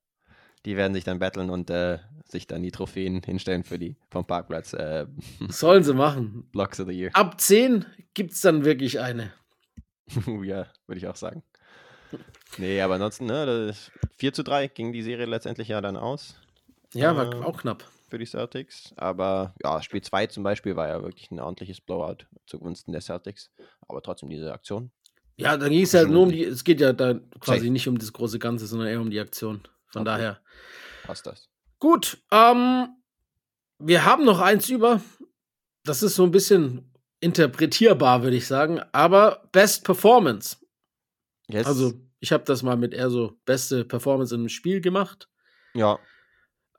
[0.67, 4.25] Die werden sich dann battlen und äh, sich dann die Trophäen hinstellen für die vom
[4.27, 5.07] Parkplatz äh,
[5.49, 6.49] Sollen sie machen.
[6.53, 7.11] Blocks of the Year.
[7.15, 9.33] Ab 10 gibt's dann wirklich eine.
[10.45, 11.43] ja, würde ich auch sagen.
[12.59, 16.37] Nee, aber ansonsten, ne, das 4 zu 3 ging die Serie letztendlich ja dann aus
[16.95, 17.85] Ja, war Ähm, auch knapp.
[18.09, 18.93] für die Celtics.
[18.97, 23.51] Aber ja, Spiel 2 zum Beispiel war ja wirklich ein ordentliches Blowout zugunsten der Celtics.
[23.89, 24.91] Aber trotzdem diese Aktion.
[25.37, 27.71] Ja, da ging es schon nur um die, es geht ja da quasi Safe.
[27.71, 29.63] nicht um das große Ganze, sondern eher um die Aktion.
[29.87, 30.05] Von Okay.
[30.05, 30.41] daher.
[31.05, 31.49] Passt das.
[31.79, 32.89] Gut, ähm,
[33.79, 35.01] wir haben noch eins über.
[35.85, 38.81] Das ist so ein bisschen interpretierbar, würde ich sagen.
[38.93, 40.57] Aber Best Performance.
[41.49, 41.67] Yes.
[41.67, 45.29] Also, ich habe das mal mit eher so beste Performance im Spiel gemacht.
[45.75, 45.99] ja,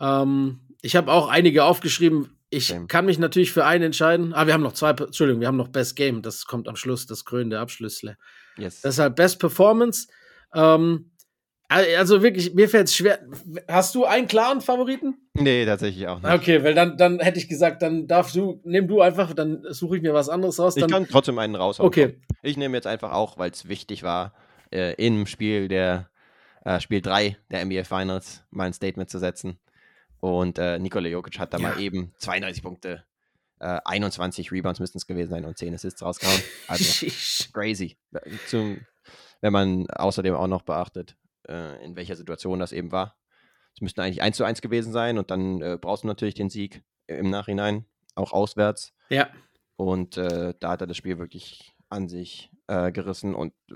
[0.02, 2.38] Ähm, ich habe auch einige aufgeschrieben.
[2.50, 2.88] Ich Same.
[2.88, 4.34] kann mich natürlich für einen entscheiden.
[4.34, 6.22] Ah, wir haben noch zwei, Entschuldigung, wir haben noch Best Game.
[6.22, 8.18] Das kommt am Schluss, das krönende Abschlüssle.
[8.58, 8.82] yes.
[8.82, 10.08] Deshalb Best Performance.
[10.54, 11.12] Ähm,
[11.70, 13.20] al- also wirklich, mir fällt es schwer.
[13.70, 15.16] Hast du einen klaren Favoriten?
[15.34, 16.30] nee, tatsächlich auch nicht.
[16.34, 19.96] Okay, weil dann, dann hätte ich gesagt, dann darfst du, nimm du einfach, dann suche
[19.98, 20.76] ich mir was anderes raus.
[20.76, 21.88] Ich kann trotzdem einen raushauen.
[21.88, 24.34] okay, Ich nehme jetzt einfach auch, weil es wichtig war,
[24.74, 26.10] äh, im Spiel der
[26.66, 29.58] äh, Spiel 3 der NBA Finals mal ein Statement zu setzen.
[30.22, 31.70] Und äh, Nikola Jokic hat da Ja.
[31.70, 33.04] mal eben 32 Punkte,
[33.60, 36.42] äh, 21 Rebounds müssten es gewesen sein und 10 Assists rausgehauen.
[36.68, 37.06] Also
[37.54, 37.98] crazy.
[38.48, 38.80] Zum,
[39.42, 41.18] wenn man außerdem auch noch beachtet,
[41.50, 43.18] äh, in welcher Situation das eben war.
[43.76, 46.50] Es müssten eigentlich 1 zu 1 gewesen sein und dann äh, brauchst du natürlich den
[46.50, 48.94] Sieg im Nachhinein, auch auswärts.
[49.10, 49.30] ja.
[49.76, 53.76] Und äh, da hat er das Spiel wirklich an sich äh, gerissen und äh,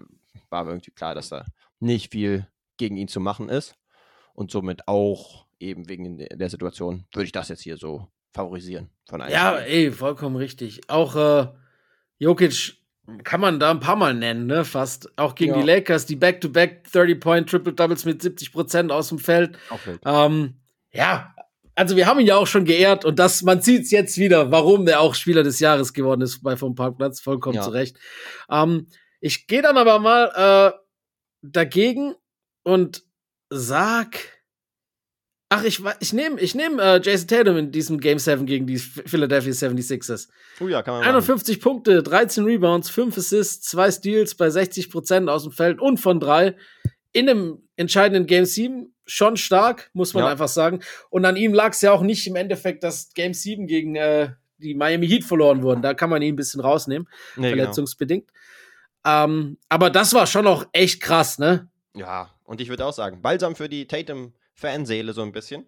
[0.52, 1.46] war irgendwie klar, dass da
[1.80, 3.76] nicht viel gegen ihn zu machen ist.
[4.36, 9.22] Und somit auch eben wegen der Situation würde ich das jetzt hier so favorisieren von.
[9.22, 9.66] Ja, Spielen.
[9.68, 10.90] ey, vollkommen richtig.
[10.90, 11.48] Auch äh,
[12.20, 12.78] Jokic
[13.24, 14.66] kann man da ein paar Mal nennen, ne?
[14.66, 15.18] Fast.
[15.18, 15.60] Auch gegen Ja.
[15.62, 19.58] die Lakers, die Back-to-Back 30-Point Triple-Doubles mit 70% aus dem Feld.
[19.86, 20.00] Wild.
[20.06, 20.56] Ähm,
[20.92, 21.36] ja,
[21.76, 24.50] also wir haben ihn ja auch schon geehrt und das, man sieht es jetzt wieder,
[24.52, 27.62] warum er auch Spieler des Jahres geworden ist bei vom Parkplatz, vollkommen Ja.
[27.62, 27.98] zu Recht.
[28.50, 28.88] Ähm,
[29.22, 30.78] ich gehe dann aber mal äh,
[31.42, 32.16] dagegen
[32.64, 33.04] und
[33.50, 34.18] sag.
[35.50, 38.78] Ach, ich, ich nehme ich nehm, äh, Jason Tatum in diesem Game 7 gegen die
[38.80, 40.28] Philadelphia 76ers.
[40.60, 41.10] Oh ja, kann man machen.
[41.16, 46.20] 51 Punkte, 13 Rebounds, 5 Assists, 2 Steals bei 60% aus dem Feld und von
[46.20, 46.56] 3.
[47.12, 50.32] In einem entscheidenden Game 7 schon stark, muss man Ja.
[50.32, 50.80] einfach sagen.
[51.12, 54.30] Und an ihm lag es ja auch nicht im Endeffekt, dass Game 7 gegen äh,
[54.58, 55.84] die Miami Heat verloren wurden.
[55.84, 57.62] Da kann man ihn ein bisschen rausnehmen, Nee, genau.
[57.62, 58.32] verletzungsbedingt.
[59.06, 61.68] Ähm, aber das war schon auch echt krass, ne?
[61.94, 63.86] Ja, und ich würde auch sagen, balsam für die
[64.56, 65.66] Tatum-Fanseele so ein bisschen.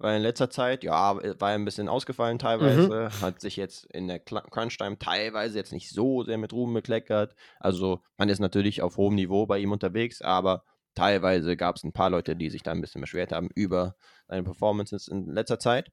[0.00, 4.06] Weil in letzter Zeit, ja, war er ein bisschen ausgefallen teilweise, hat sich jetzt in
[4.06, 7.34] der Crunch-Time teilweise jetzt nicht so sehr mit Ruhm bekleckert.
[7.58, 10.62] Also man ist natürlich auf hohem Niveau bei ihm unterwegs, aber
[10.94, 13.96] teilweise gab es ein paar Leute, die sich da ein bisschen beschwert haben über
[14.28, 15.90] seine Performances in letzter Zeit.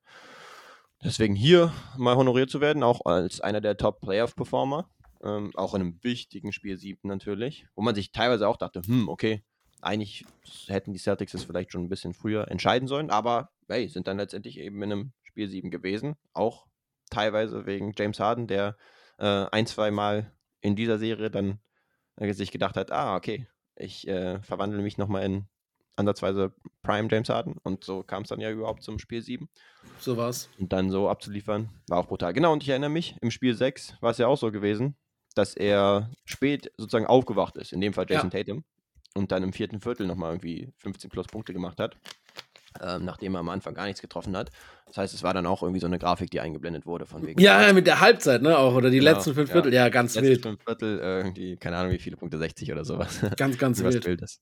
[1.04, 4.88] Deswegen hier mal honoriert zu werden, auch als einer der Top-Playoff-Performer.
[5.24, 9.10] Ähm, auch in einem wichtigen Spiel 7 natürlich, wo man sich teilweise auch dachte, hm,
[9.10, 9.43] okay,
[9.86, 10.26] eigentlich
[10.68, 14.18] hätten die Celtics es vielleicht schon ein bisschen früher entscheiden sollen, aber hey, sind dann
[14.18, 16.16] letztendlich eben in einem Spiel 7 gewesen.
[16.34, 16.68] Auch
[17.10, 18.78] teilweise wegen James Harden, der
[19.20, 20.32] äh, ein, zwei Mal
[20.62, 21.60] in dieser Serie dann
[22.16, 25.46] äh, sich gedacht hat, ah, okay, ich äh, verwandle mich nochmal in
[25.98, 29.48] ansatzweise Prime James Harden und so kam es dann ja überhaupt zum Spiel 7
[30.00, 30.50] So war's.
[30.60, 32.34] und dann so abzuliefern, war auch brutal.
[32.34, 34.96] Genau, und ich erinnere mich, im Spiel 6 war es ja auch so gewesen,
[35.36, 38.64] dass er spät sozusagen aufgewacht ist, in dem Fall Jason Tatum,
[39.16, 41.97] und dann im vierten Viertel nochmal irgendwie 15 plus Punkte gemacht hat,
[42.82, 44.51] ähm, nachdem er am Anfang gar nichts getroffen hat.
[44.88, 47.39] Das heißt, es war dann auch irgendwie so eine Grafik, die eingeblendet wurde von wegen.
[47.41, 48.57] Ja, ja, mit der Halbzeit, ne?
[48.57, 49.53] Auch, oder die Genau, letzten fünf ja.
[49.53, 49.74] Viertel.
[49.74, 50.41] Ja, ganz Letzte wild.
[50.43, 53.20] fünf Viertel, äh, irgendwie, keine Ahnung, wie viele Punkte, 60 oder sowas.
[53.38, 54.05] Ganz, ganz Was wild.
[54.05, 54.41] Wildes.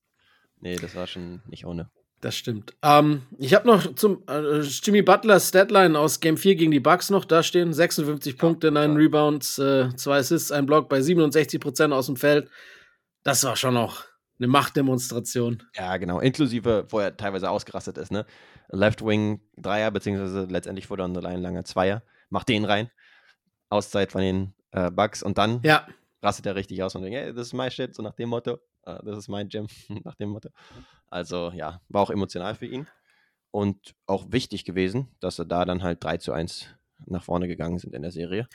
[0.60, 1.90] Nee, das war schon nicht ohne.
[2.22, 2.74] Das stimmt.
[2.82, 7.10] Ähm, ich habe noch zum äh, Jimmy Butlers Deadline aus Game 4 gegen die Bucks
[7.10, 7.74] noch da stehen.
[7.74, 8.98] 56 Punkte, 9 klar.
[8.98, 12.50] Rebounds, äh, 2 Assists, ein Block bei 67% aus dem Feld.
[13.24, 14.06] Das war schon noch
[14.40, 15.64] eine Machtdemonstration.
[15.76, 16.20] Ja, genau.
[16.20, 18.26] Inklusive, wo er teilweise ausgerastet ist, ne?
[18.70, 22.04] Left Wing Dreier, beziehungsweise letztendlich wurde the line langer Zweier.
[22.30, 22.90] Macht den rein.
[23.70, 25.88] Auszeit von den äh, Bucks und dann Ja,
[26.22, 28.60] rastet er richtig aus und denkt, hey, das ist mein Shit, so nach dem Motto.
[28.86, 29.68] Äh, das ist mein Gym,
[30.04, 30.50] nach dem Motto.
[31.10, 32.88] Also ja, war auch emotional für ihn.
[33.52, 36.68] Und auch wichtig gewesen, dass er da dann halt 3 zu 1
[37.06, 38.48] nach vorne gegangen sind in der Serie.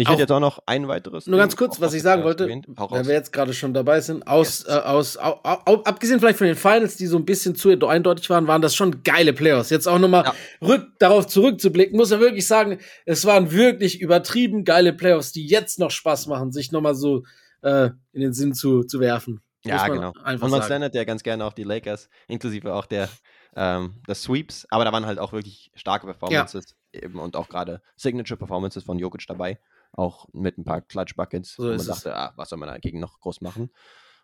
[0.00, 1.26] Ich Auch- hätte jetzt auch noch ein weiteres.
[1.26, 2.66] nur ganz kurz, was ich sagen wollte, erwähnt.
[2.78, 3.08] Raus.
[3.08, 4.24] wir jetzt gerade schon dabei sind.
[4.28, 4.68] Aus, Yes.
[4.68, 8.30] äh, aus, au, au, abgesehen vielleicht von den Finals, die so ein bisschen zu eindeutig
[8.30, 9.70] waren, waren das schon geile Playoffs.
[9.70, 10.34] Jetzt auch nochmal Ja.
[10.66, 15.80] rück, darauf zurückzublicken, muss er wirklich sagen, es waren wirklich übertrieben geile Playoffs, die jetzt
[15.80, 17.24] noch Spaß machen, sich nochmal so
[17.62, 19.40] äh, in den Sinn zu, zu werfen.
[19.64, 20.08] Ja, man genau.
[20.10, 20.62] Und man sagen.
[20.62, 23.08] slandet ja ganz gerne auch die Lakers, inklusive auch der
[23.56, 24.64] ähm, des Sweeps.
[24.70, 29.26] Aber da waren halt auch wirklich starke Performances eben und auch gerade Signature-Performances von Jokic
[29.26, 29.58] dabei.
[29.92, 33.18] Auch mit ein paar Clutch-Buckets, So wo man dachte, ah, was soll man dagegen noch
[33.20, 33.70] groß machen?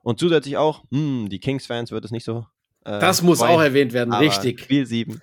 [0.02, 2.46] Und zusätzlich auch, hm, die Kings-Fans wird es nicht so.
[2.84, 4.60] äh, Das muss freuen, auch erwähnt werden, richtig.
[4.60, 5.20] Spiel 7.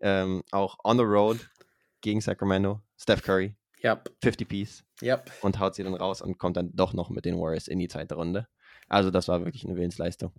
[0.00, 1.38] Ähm, auch on the road
[2.00, 2.80] gegen Sacramento.
[2.98, 5.22] Steph Curry, Ja, 50 Piece ja.
[5.42, 7.88] und haut sie dann raus und kommt dann doch noch mit den Warriors in die
[7.88, 8.48] zweite Runde.
[8.88, 10.32] Also das war wirklich eine Willensleistung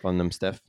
[0.00, 0.60] von einem Steph.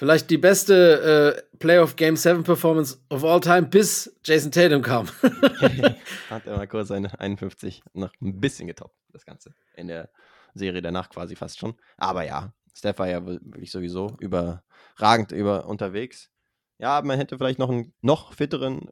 [0.00, 5.06] Vielleicht die beste äh, Playoff Game 7 Performance of all time, bis Jason Tatum kam.
[6.30, 9.54] Hat er mal kurz seine 51 noch ein bisschen getoppt, das Ganze.
[9.76, 10.08] In der
[10.54, 11.74] Serie danach quasi fast schon.
[11.98, 16.30] Aber ja, Steph war ja wirklich sowieso überragend über unterwegs.
[16.78, 18.88] Ja, man hätte vielleicht noch einen noch fitteren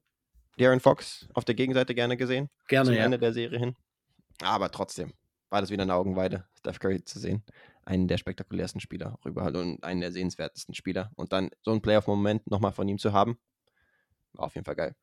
[0.59, 2.51] Darren Fox auf der Gegenseite gerne gesehen.
[2.69, 3.05] Gerne, zum ja.
[3.05, 3.77] Ende der Serie hin.
[4.43, 5.15] Aber trotzdem
[5.49, 7.43] war das wieder eine Augenweide, Steph Curry zu sehen.
[7.89, 11.11] Einen der spektakulärsten Spieler überall und einen der sehenswertesten Spieler.
[11.16, 13.39] Und dann so einen Playoff-Moment nochmal von ihm zu haben,
[14.34, 14.95] war auf jeden Fall geil.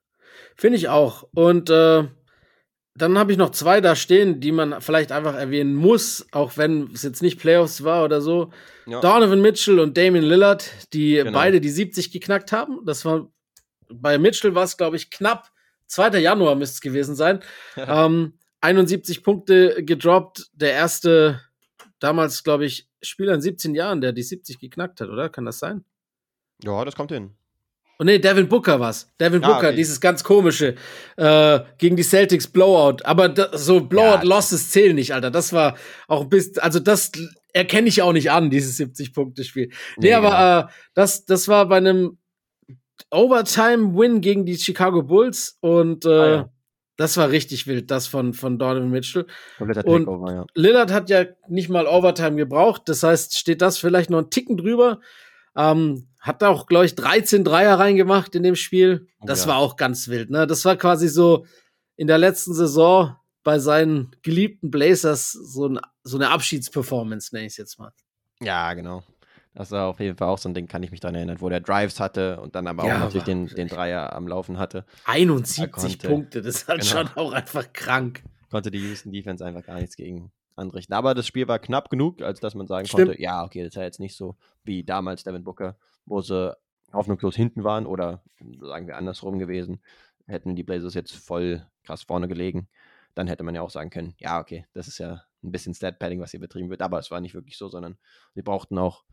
[0.56, 1.28] Finde ich auch.
[1.34, 2.04] Und äh,
[2.94, 6.92] dann habe ich noch zwei da stehen, die man vielleicht einfach erwähnen muss, auch wenn
[6.94, 8.52] es jetzt nicht Playoffs war oder so.
[8.86, 9.02] Ja.
[9.02, 11.32] Donovan Mitchell und Damian Lillard, die Genau.
[11.32, 12.82] beide die 70 geknackt haben.
[12.86, 13.28] Das war
[13.90, 15.50] bei Mitchell war es, glaube ich, knapp.
[15.88, 16.20] 2.
[16.20, 17.40] Januar müsste es gewesen sein.
[17.78, 20.48] ähm, 71 Punkte gedroppt.
[20.54, 21.42] Der erste,
[22.06, 25.28] damals, glaube ich, Spieler in 17 Jahren, der die 70 geknackt hat, oder?
[25.30, 25.84] Kann das sein?
[26.64, 27.32] Ja, das kommt hin.
[27.98, 29.10] Und nee, Devin Booker war's.
[29.20, 29.76] Devin Ah, Booker, okay.
[29.76, 30.76] dieses ganz komische
[31.18, 32.98] äh, gegen die Celtics Blowout.
[33.06, 35.32] Aber da, so Blowout-Losses zählen nicht, Alter.
[35.32, 35.76] Das war
[36.08, 37.12] auch ein bisschen, also das
[37.54, 39.68] erkenne ich auch nicht an, dieses 70-Punkte-Spiel.
[39.98, 42.18] Nee, Nee, aber äh, das, das war bei einem
[43.12, 46.50] Overtime-Win gegen die Chicago Bulls und äh, Ah, ja.
[46.98, 49.26] Das war richtig wild, das von, von Donovan Mitchell.
[49.58, 50.46] Kompletter Und- Takeover, ja.
[50.56, 52.84] Lillard hat ja nicht mal Overtime gebraucht.
[52.86, 55.00] Das heißt, steht das vielleicht noch einen Ticken drüber.
[55.56, 59.08] Ähm, hat auch, glaube ich, 13 Dreier reingemacht in dem Spiel.
[59.22, 59.52] Oh Das ja.
[59.52, 60.30] war auch ganz wild.
[60.30, 60.48] Ne?
[60.48, 61.46] Das war quasi so
[61.98, 67.54] in der letzten Saison bei seinen geliebten Blazers so, ein, so eine Abschiedsperformance, nenne ich
[67.54, 67.92] es jetzt mal.
[68.42, 69.04] Ja, genau.
[69.56, 71.48] Das war auf jeden Fall auch so ein Ding, kann ich mich daran erinnern, wo
[71.50, 74.86] der Drives hatte und dann aber Ja, auch natürlich den, den Dreier am Laufen hatte.
[75.06, 76.92] 71 konnte- Punkte, das ist halt genau.
[76.92, 78.24] schon auch einfach krank.
[78.52, 80.94] Konnte die Houston Defense einfach gar nichts gegen anrichten.
[80.94, 83.08] Aber das Spiel war knapp genug, als dass man sagen Stimmt.
[83.08, 86.56] konnte, ja, okay, das ist ja jetzt nicht so wie damals Devin Booker, wo sie
[86.94, 88.24] hoffnungslos hinten waren oder
[88.62, 89.82] sagen wir andersrum gewesen.
[90.28, 92.68] Hätten die Blazers jetzt voll krass vorne gelegen,
[93.14, 96.20] dann hätte man ja auch sagen können, ja, okay, das ist ja ein bisschen Stat-Padding,
[96.20, 97.98] was hier betrieben wird, aber es war nicht wirklich so, sondern
[98.34, 99.04] sie brauchten auch,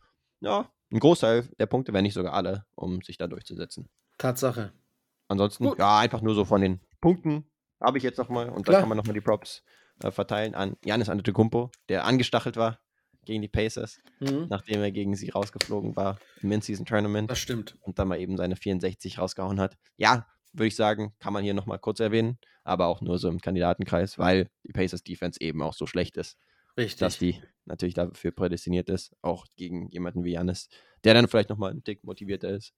[0.42, 3.88] ja, einen Großteil der Punkte, wenn nicht sogar alle, um sich da durchzusetzen.
[4.18, 4.72] Tatsache.
[5.28, 5.78] Ansonsten, Gut.
[5.78, 7.46] ja, einfach nur so von den Punkten
[7.80, 8.80] habe ich jetzt nochmal und da Klar.
[8.82, 9.62] kann man nochmal die Props
[10.04, 12.78] äh, verteilen an Janis Antetokounmpo, der angestachelt war
[13.24, 14.46] gegen die Pacers, Mhm.
[14.50, 17.76] nachdem er gegen sie rausgeflogen war im In-Season-Tournament Das stimmt.
[17.80, 19.78] und dann mal eben seine 64 rausgehauen hat.
[19.96, 23.40] Ja, würde ich sagen, kann man hier nochmal kurz erwähnen, aber auch nur so im
[23.40, 26.36] Kandidatenkreis, weil die Pacers-Defense eben auch so schlecht ist,
[26.76, 26.98] Richtig.
[26.98, 30.68] dass die natürlich dafür prädestiniert ist, auch gegen jemanden wie Janis,
[31.04, 32.72] der dann vielleicht nochmal einen Tick motivierter ist,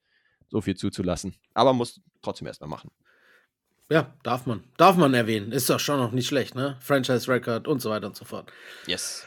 [0.49, 1.35] so viel zuzulassen.
[1.55, 2.91] Aber muss trotzdem erstmal machen.
[3.91, 4.65] ja, darf man.
[4.77, 5.53] Darf man erwähnen.
[5.53, 6.77] Ist doch schon noch nicht schlecht, ne?
[6.81, 8.53] Franchise-Record und so weiter und so fort.
[8.87, 9.27] Yes.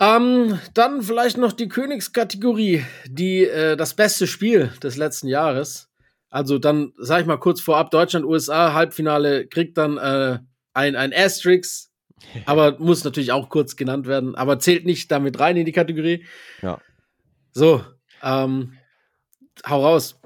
[0.00, 5.90] Ähm, dann vielleicht noch die Königskategorie, die äh, das beste Spiel des letzten Jahres.
[6.28, 10.38] Also dann sag ich mal kurz vorab, Deutschland, USA, Halbfinale kriegt dann äh,
[10.72, 11.91] ein, ein Asterix,
[12.46, 16.24] aber muss natürlich auch kurz genannt werden, aber zählt nicht damit rein in die Kategorie.
[16.62, 16.80] Ja.
[17.52, 17.84] So,
[18.22, 18.74] ähm,
[19.68, 20.18] hau raus.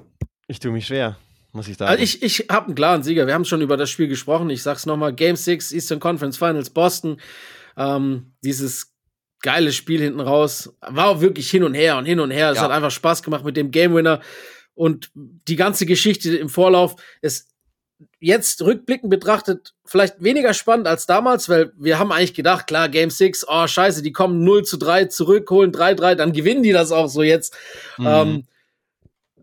[0.47, 1.17] Ich tue mich schwer,
[1.51, 1.91] muss ich sagen.
[1.91, 3.27] Also ich, ich habe einen klaren Sieger.
[3.27, 4.49] Wir haben schon über das Spiel gesprochen.
[4.49, 7.19] Ich sag's nochmal: Game 6, Eastern Conference Finals, Boston.
[7.75, 8.93] Ähm, dieses
[9.41, 10.73] geile Spiel hinten raus.
[10.81, 12.51] War auch wirklich hin und her und hin und her.
[12.51, 12.63] Es Ja.
[12.63, 14.21] hat einfach Spaß gemacht mit dem Game Winner.
[14.73, 17.49] Und die ganze Geschichte im Vorlauf ist
[18.19, 23.09] jetzt rückblickend betrachtet vielleicht weniger spannend als damals, weil wir haben eigentlich gedacht, klar, Game
[23.09, 26.91] 6, oh scheiße, die kommen 0 zu 3 zurück, holen 3-3, dann gewinnen die das
[26.91, 27.55] auch so jetzt.
[27.97, 28.07] Mhm.
[28.07, 28.43] Ähm,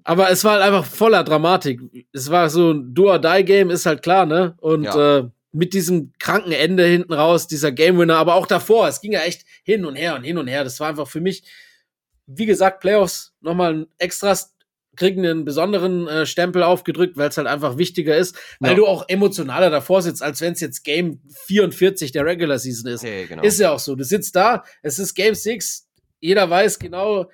[0.05, 1.81] aber es war halt einfach voller Dramatik.
[2.13, 4.55] Es war so ein Do-or-Die-Game, ist halt klar, ne?
[4.61, 5.19] Und Ja.
[5.19, 9.21] äh, mit diesem kranken Ende hinten raus, dieser Game-Winner, aber auch davor, es ging ja
[9.21, 10.65] echt hin und her und hin und her.
[10.65, 11.45] Das war einfach für mich,
[12.27, 14.54] wie gesagt, Playoffs nochmal ein extras
[14.97, 18.77] kriegen einen besonderen äh, Stempel aufgedrückt, weil es halt einfach wichtiger ist, weil Ja.
[18.77, 23.03] du auch emotionaler davor sitzt, als wenn es jetzt Game 44 der Regular Season ist.
[23.03, 23.43] Okay, genau.
[23.43, 23.95] Ist ja auch so.
[23.97, 25.89] Du sitzt da, es ist Game 6,
[26.21, 27.31] jeder weiß genau,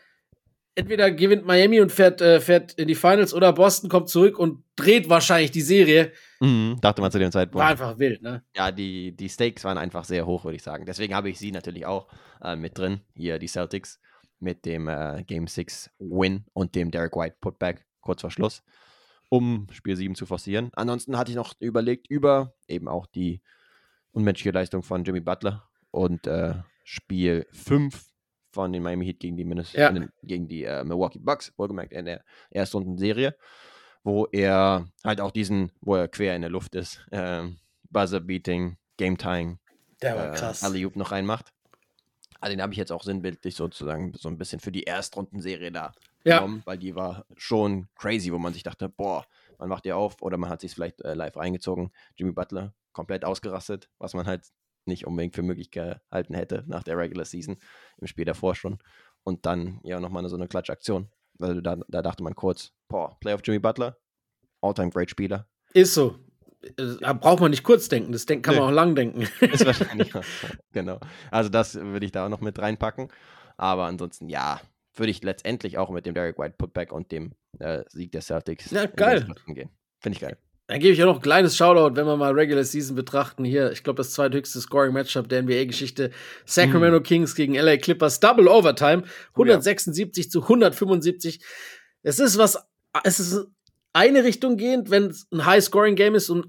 [0.75, 4.63] entweder gewinnt Miami und fährt, äh, fährt in die Finals oder Boston kommt zurück und
[4.77, 6.13] dreht wahrscheinlich die Serie.
[6.41, 7.63] mhm, dachte man zu dem Zeitpunkt.
[7.63, 8.43] War einfach wild, ne?
[8.57, 10.87] ja, die, die Stakes waren einfach sehr hoch, würde ich sagen.
[10.87, 12.09] Deswegen habe ich sie natürlich auch
[12.43, 13.01] äh, mit drin.
[13.15, 14.01] Hier die Celtics
[14.41, 18.62] mit dem äh, Game 6 Win und dem Derek White Putback kurz vor Schluss,
[19.28, 20.70] um Spiel 7 zu forcieren.
[20.74, 23.43] Ansonsten hatte ich noch überlegt über eben auch die
[24.12, 28.07] unmenschliche Leistung von Jimmy Butler und äh, Spiel 5
[28.53, 29.93] von den Miami Heat gegen die, Minnes Ja.
[29.93, 33.36] den- gegen die äh, Milwaukee Bucks, wohlgemerkt in der Erstrundenserie,
[34.03, 37.59] wo er halt auch diesen, wo er quer in der Luft ist, ähm,
[37.91, 39.59] Buzzer-Beating, Game-Tying,
[40.03, 40.64] Der war äh, krass.
[40.64, 41.53] Alley-Oop noch reinmacht.
[42.41, 45.93] Also den habe ich jetzt auch sinnbildlich sozusagen so ein bisschen für die Erstrundenserie da
[46.24, 46.36] Ja.
[46.38, 49.26] genommen, weil die war schon crazy, wo man sich dachte, boah,
[49.59, 51.93] man macht die auf oder man hat sich vielleicht äh, live reingezogen.
[52.16, 54.45] Jimmy Butler komplett ausgerastet, was man halt
[54.86, 57.59] nicht unbedingt für möglich gehalten hätte nach der Regular Season,
[57.99, 58.78] im Spiel davor schon.
[59.22, 61.11] und dann ja nochmal so eine Klatschaktion.
[61.38, 63.99] Weil da, da dachte man kurz, boah, Playoff Jimmy Butler,
[64.62, 65.47] All-Time Great Spieler.
[65.74, 66.18] Ist so.
[66.63, 68.61] Äh, Da braucht man nicht kurz denken, das kann man Nee.
[68.61, 69.23] auch lang denken.
[69.41, 70.13] Ist wahrscheinlich
[70.73, 71.01] genau.
[71.31, 73.09] Also das würde ich da auch noch mit reinpacken.
[73.57, 74.61] Aber ansonsten, ja,
[74.97, 78.71] würde ich letztendlich auch mit dem Derek White Putback und dem äh, Sieg der Celtics
[78.71, 79.27] Ja, geil.
[79.47, 79.71] gehen.
[80.01, 80.37] Finde ich geil.
[80.67, 83.45] Dann gebe ich auch noch ein kleines Shoutout, wenn wir mal Regular Season betrachten.
[83.45, 86.13] Hier, ich glaube, das zweithöchste Scoring-Matchup der NBA-Geschichte.
[86.47, 88.21] Sacramento Kings gegen LA Clippers.
[88.21, 89.03] Double Overtime.
[89.35, 89.55] Oh ja.
[89.57, 91.45] 176 zu 175.
[92.03, 92.57] Es ist was,
[93.03, 93.47] es ist
[93.93, 96.47] eine Richtung gehend, wenn es ein High-Scoring-Game ist und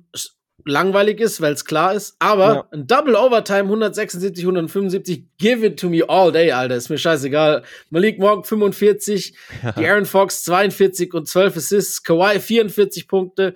[0.63, 2.15] langweilig ist, weil es klar ist.
[2.19, 2.67] Aber Ja.
[2.71, 6.75] ein Double Overtime 176, 175, give it to me all day, Alter.
[6.75, 7.63] Ist mir scheißegal.
[7.89, 9.33] Malik Monk 45,
[9.77, 13.55] die Aaron Fox 42 und 12 Assists, Kawhi 44 Punkte,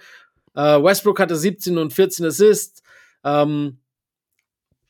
[0.55, 2.81] äh, Westbrook hatte 17 und 14 Assists.
[3.23, 3.77] Ähm,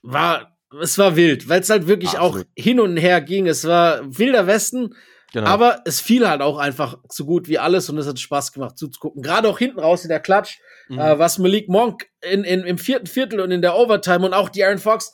[0.03, 2.45] war, es war wild, weil es halt wirklich Absolut.
[2.45, 3.47] auch hin und her ging.
[3.47, 4.95] Es war wilder Westen,
[5.33, 5.47] Genau.
[5.47, 8.77] aber es fiel halt auch einfach so gut wie alles und es hat Spaß gemacht
[8.77, 9.21] zuzugucken.
[9.21, 10.99] Gerade auch hinten raus in der Klatsch, Mhm.
[10.99, 14.49] äh, was Malik Monk in, in, im vierten Viertel und in der Overtime und auch
[14.49, 15.13] die Aaron Fox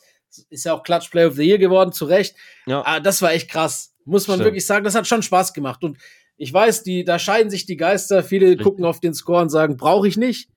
[0.50, 2.36] ist ja auch Klatsch Player of the Year geworden, zu Recht.
[2.68, 2.84] ja.
[2.86, 3.94] Ah, das war echt krass.
[4.06, 4.46] Muss man Stimmt.
[4.48, 5.84] wirklich sagen, das hat schon Spaß gemacht.
[5.84, 5.98] Und
[6.38, 8.24] ich weiß, die, da scheiden sich die Geister.
[8.24, 8.64] Viele Richtig.
[8.64, 10.50] gucken auf den Score und sagen, brauche ich nicht.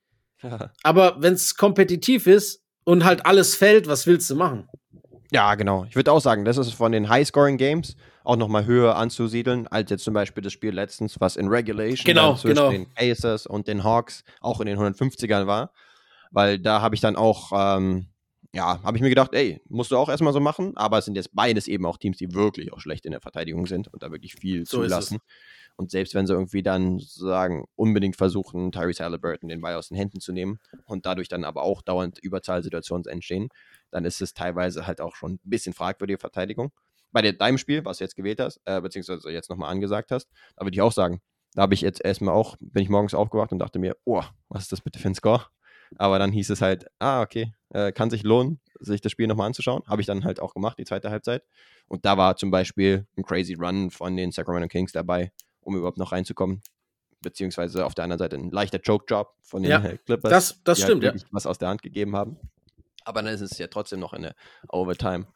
[0.83, 4.69] Aber wenn es kompetitiv ist und halt alles fällt, was willst du machen?
[5.33, 5.85] Ja, genau.
[5.85, 10.05] Ich würde auch sagen, das ist von den High-Scoring-Games auch nochmal höher anzusiedeln, als jetzt
[10.05, 12.71] zum Beispiel das Spiel letztens, was in Regulation Genau, zwischen genau.
[12.71, 15.73] den Pacers und den Hawks auch in den 150ern war.
[16.31, 18.07] Weil da habe ich dann auch, ähm,
[18.53, 21.17] ja, habe ich mir gedacht, ey, musst du auch erstmal so machen, aber es sind
[21.17, 24.11] jetzt beides eben auch Teams, die wirklich auch schlecht in der Verteidigung sind und da
[24.11, 25.17] wirklich viel So ist es.
[25.77, 29.97] Und selbst wenn sie irgendwie dann sagen, unbedingt versuchen, Tyrese Halliburton den Ball aus den
[29.97, 33.49] Händen zu nehmen und dadurch dann aber auch dauernd Überzahlsituationen entstehen,
[33.91, 36.73] dann ist es teilweise halt auch schon ein bisschen fragwürdige Verteidigung.
[37.11, 40.65] Bei deinem Spiel, was du jetzt gewählt hast, äh, beziehungsweise jetzt nochmal angesagt hast, da
[40.65, 41.21] würde ich auch sagen,
[41.55, 44.65] da habe ich jetzt erstmal auch, bin ich morgens aufgewacht und dachte mir, oh, was
[44.65, 45.47] ist das bitte für ein Score?
[45.97, 49.47] Aber dann hieß es halt, ah, okay, äh, kann sich lohnen, sich das Spiel nochmal
[49.47, 49.83] anzuschauen.
[49.87, 51.45] Habe ich dann halt auch gemacht, die zweite Halbzeit.
[51.87, 55.31] Und da war zum Beispiel ein crazy Run von den Sacramento Kings dabei,
[55.65, 56.63] um überhaupt noch reinzukommen.
[57.21, 60.31] Beziehungsweise auf der anderen Seite ein leichter Choke-Job von den Ja, Clippers.
[60.31, 61.09] das- das die stimmt, ja.
[61.11, 62.37] halt wirklich was aus der Hand gegeben haben.
[63.05, 64.35] Aber dann ist es ja trotzdem noch in der
[64.69, 65.27] Overtime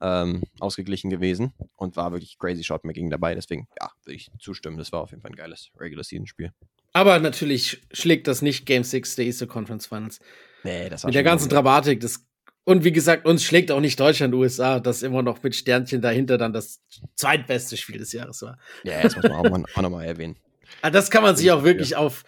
[0.00, 3.34] ähm, ausgeglichen gewesen und war wirklich crazy Shotmaking dabei.
[3.36, 4.76] Deswegen, ja, würde ich zustimmen.
[4.76, 6.52] Das war auf jeden Fall ein geiles Regular Season Spiel.
[6.92, 10.18] Aber natürlich schlägt das nicht Game 6 der Eastern Conference Finals.
[10.64, 11.48] Nee, das war Mit der ganzen.
[11.48, 12.00] Dramatik.
[12.00, 12.24] Das,
[12.64, 16.38] und wie gesagt, uns schlägt auch nicht Deutschland, USA, das immer noch mit Sternchen dahinter
[16.38, 16.80] dann das
[17.16, 18.58] zweitbeste Spiel des Jahres war.
[18.84, 20.36] Ja, das muss man auch, mal- auch nochmal erwähnen.
[20.80, 22.24] Ah, Das kann man sich auch wirklich auf,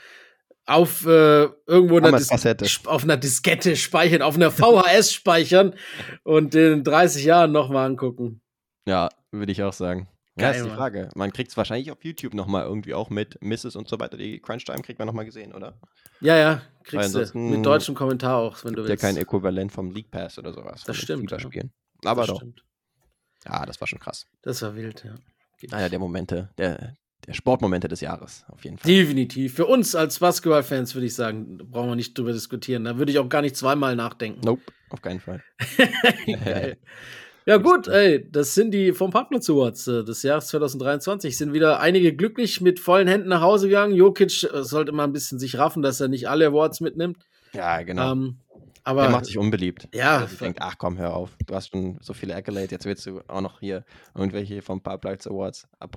[0.67, 2.11] auf äh, irgendwo einer
[2.87, 5.75] auf einer Diskette speichern, auf einer VHS speichern
[6.25, 8.41] und in 30 Jahren nochmal angucken.
[8.87, 10.09] Ja, würde ich auch sagen.
[10.37, 10.77] Ja, Geil, ist die Mann.
[10.77, 11.09] Frage.
[11.15, 14.17] Man kriegt es wahrscheinlich auf YouTube nochmal irgendwie auch mit Misses und so weiter.
[14.17, 15.79] Die Crunch-Time kriegt man nochmal gesehen, oder?
[16.21, 19.03] Ja, ja, kriegst du mit deutschem Kommentar auch, wenn du Gibt ja willst.
[19.03, 20.83] kein Äquivalent vom League Pass oder sowas.
[20.85, 21.39] Das stimmt, ja.
[21.39, 21.73] Spielen.
[22.05, 22.37] Aber das doch.
[22.39, 22.65] stimmt.
[23.45, 24.27] Ja, das war schon krass.
[24.43, 25.15] Das war wild, ja.
[25.61, 26.95] Geht Einer der Momente, der,
[27.27, 28.91] der Sportmomente des Jahres, auf jeden Fall.
[28.91, 29.55] Definitiv.
[29.55, 32.85] Für uns als Basketballfans würde ich sagen, brauchen wir nicht drüber diskutieren.
[32.85, 34.41] Da würde ich auch gar nicht zweimal nachdenken.
[34.45, 35.45] Nope, auf keinen Fall.
[36.27, 36.79] Geil.
[37.47, 41.37] Ja, gut, ey, das sind die vom Parkplatz Awards äh, des Jahres 2023.
[41.37, 43.95] Sind wieder einige glücklich mit vollen Händen nach Hause gegangen.
[43.95, 47.19] Jokic äh, sollte mal ein bisschen sich raffen, dass er nicht alle Awards mitnimmt.
[47.53, 48.13] Ja, genau.
[48.13, 48.39] Ähm,
[48.83, 49.89] aber der macht sich unbeliebt.
[49.95, 50.21] Ja.
[50.21, 51.37] Dass ich denke, ach komm, hör auf.
[51.47, 53.85] Du hast schon so viele Accolades, jetzt willst du auch noch hier
[54.15, 55.97] irgendwelche vom Parkplatz Awards ab,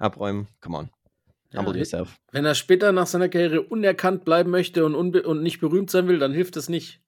[0.00, 0.48] abräumen.
[0.60, 0.90] Come on.
[1.56, 2.16] Humble Ja, yourself.
[2.30, 6.18] wenn er später nach seiner Karriere unerkannt bleiben möchte und, und nicht berühmt sein will,
[6.20, 7.00] dann hilft das nicht.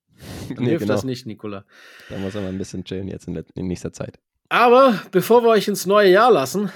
[0.57, 0.95] Dann hilft genau.
[0.95, 1.65] das nicht, Nikola.
[2.09, 4.19] Da muss er mal ein bisschen chillen jetzt in, in nächster Zeit.
[4.49, 6.71] Aber bevor wir euch ins neue Jahr lassen,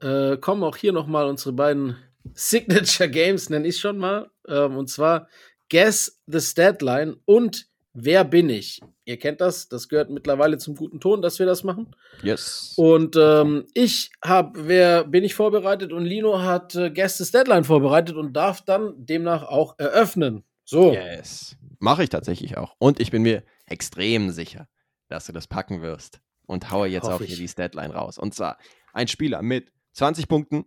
[0.00, 1.96] äh, kommen auch hier noch mal unsere beiden
[2.34, 4.30] Signature Games, nenne ich schon mal.
[4.46, 5.28] Ähm, und zwar
[5.68, 7.68] Guess the Statline und
[8.00, 8.80] Wer bin ich?
[9.06, 11.96] Ihr kennt das, das gehört mittlerweile zum guten Ton, dass wir das machen.
[12.22, 12.74] Yes.
[12.76, 17.64] Und ähm, ich habe Wer bin ich vorbereitet und Lino hat äh, Guess the Statline
[17.64, 20.44] vorbereitet und darf dann demnach auch eröffnen.
[20.64, 20.92] So.
[20.92, 21.56] Yes.
[21.78, 22.74] Mache ich tatsächlich auch.
[22.78, 24.68] Und ich bin mir extrem sicher,
[25.08, 26.20] dass du das packen wirst.
[26.46, 27.36] Und haue jetzt Hoffe auch hier ich.
[27.38, 28.18] die Statline raus.
[28.18, 28.58] Und zwar
[28.92, 30.64] ein Spieler mit 20 Punkten,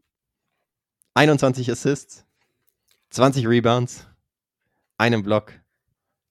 [1.15, 2.25] 21 Assists,
[3.09, 4.07] 20 Rebounds,
[4.97, 5.53] einem Block,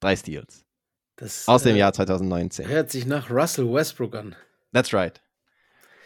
[0.00, 0.64] drei Steals.
[1.16, 2.66] Das Aus dem äh, Jahr 2019.
[2.68, 4.34] hört sich nach Russell Westbrook an.
[4.72, 5.20] That's right.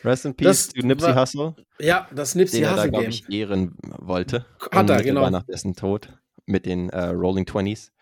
[0.03, 2.91] Rest in Peace Das to Nipsey war- Hustle, Ja, das Nipsey den er da, Hussle
[2.91, 3.11] glaube Game.
[3.11, 4.45] ich, ehren wollte.
[4.73, 5.31] Hat er, genau.
[5.31, 6.13] nach dessen Tod
[6.47, 7.93] mit den äh, Rolling Twenties.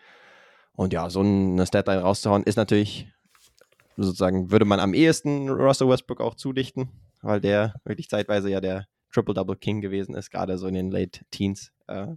[0.75, 3.07] Und ja, so eine Statline rauszuhauen, ist natürlich
[3.97, 6.89] sozusagen, würde man am ehesten Russell Westbrook auch zudichten.
[7.21, 11.21] weil der wirklich zeitweise ja der Triple-Double King gewesen ist, gerade so in den Late
[11.31, 12.07] Teens äh,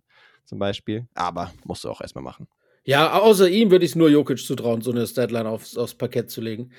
[0.44, 1.06] zum Beispiel.
[1.14, 2.48] Aber musst du auch erstmal machen.
[2.84, 6.30] Ja, außer ihm würde ich es nur Jokic zutrauen, so eine Statline aufs, aufs Parkett
[6.30, 6.70] zu legen.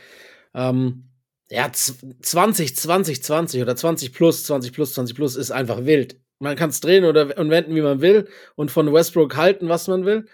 [0.53, 1.09] Ähm,
[1.49, 6.19] ja, 20, 20, 20 oder 20 plus, 20 plus, 20 plus ist einfach wild.
[6.39, 9.88] Man kann es drehen oder und wenden, wie man will und von Westbrook halten, was
[9.88, 10.28] man will.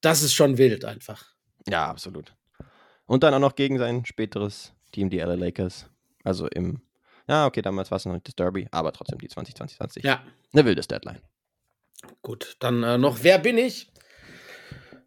[0.00, 1.24] Das ist schon wild einfach.
[1.68, 2.34] Ja, absolut.
[3.06, 5.86] Und dann auch noch gegen sein späteres Team, die LA Lakers.
[6.24, 6.82] Also im,
[7.28, 10.04] ja, okay, damals war es noch nicht das Derby, aber trotzdem die 20, 20, 20.
[10.04, 10.22] Ja.
[10.52, 11.20] Eine wilde Deadline.
[12.22, 13.90] Gut, dann äh, noch, wer bin ich?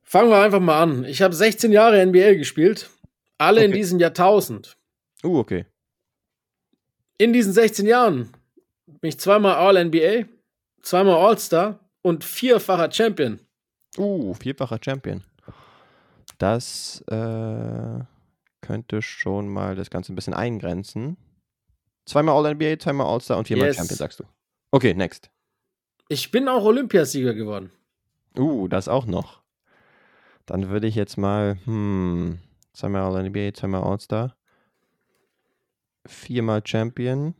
[0.04, 1.06] Fangen wir einfach mal an.
[1.06, 2.90] Ich habe 16 Jahre NBA gespielt.
[3.38, 3.66] Alle okay.
[3.66, 4.78] in diesem Jahrtausend.
[5.24, 5.66] Uh, okay.
[7.18, 8.32] In diesen 16 Jahren
[8.88, 10.26] bin ich zweimal All-NBA,
[10.82, 13.40] zweimal All-Star und vierfacher Champion.
[13.98, 15.24] Uh, vierfacher Champion.
[16.38, 18.00] Das äh,
[18.62, 21.18] könnte schon mal das Ganze ein bisschen eingrenzen.
[22.06, 23.78] Zweimal All-NBA, zweimal All-Star und viermal yes.
[23.78, 24.24] Champion, sagst du.
[24.72, 25.30] Okay, next.
[26.10, 27.72] Ich bin auch Olympiasieger geworden.
[28.38, 29.42] Uh, das auch noch.
[30.46, 32.40] Dann würde ich jetzt mal, hm,
[32.74, 34.36] zweimal All-NBA, zweimal All-Star.
[36.06, 37.36] Viermal Champion.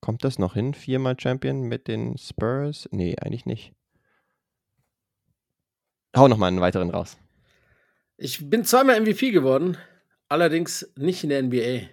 [0.00, 0.74] Kommt das noch hin?
[0.74, 2.88] Viermal Champion mit den Spurs?
[2.92, 3.72] Nee, eigentlich nicht.
[6.16, 7.16] Hau noch mal einen weiteren raus.
[8.16, 9.76] Ich bin zweimal MVP geworden,
[10.28, 11.88] allerdings nicht in der NBA.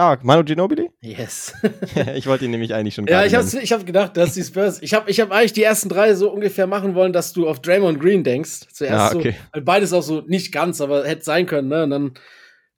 [0.00, 0.90] Ah, Manu Ginobili?
[1.00, 1.52] Yes.
[2.14, 3.06] ich wollte ihn nämlich eigentlich schon.
[3.08, 4.80] Ja, ich habe ich hab gedacht, dass die Spurs.
[4.80, 7.60] Ich habe ich hab eigentlich die ersten drei so ungefähr machen wollen, dass du auf
[7.60, 8.68] Draymond Green denkst.
[8.72, 9.34] Zuerst ah, okay.
[9.52, 9.60] so.
[9.60, 11.82] Beides auch so nicht ganz, aber hätte sein können, ne?
[11.82, 12.14] Und dann,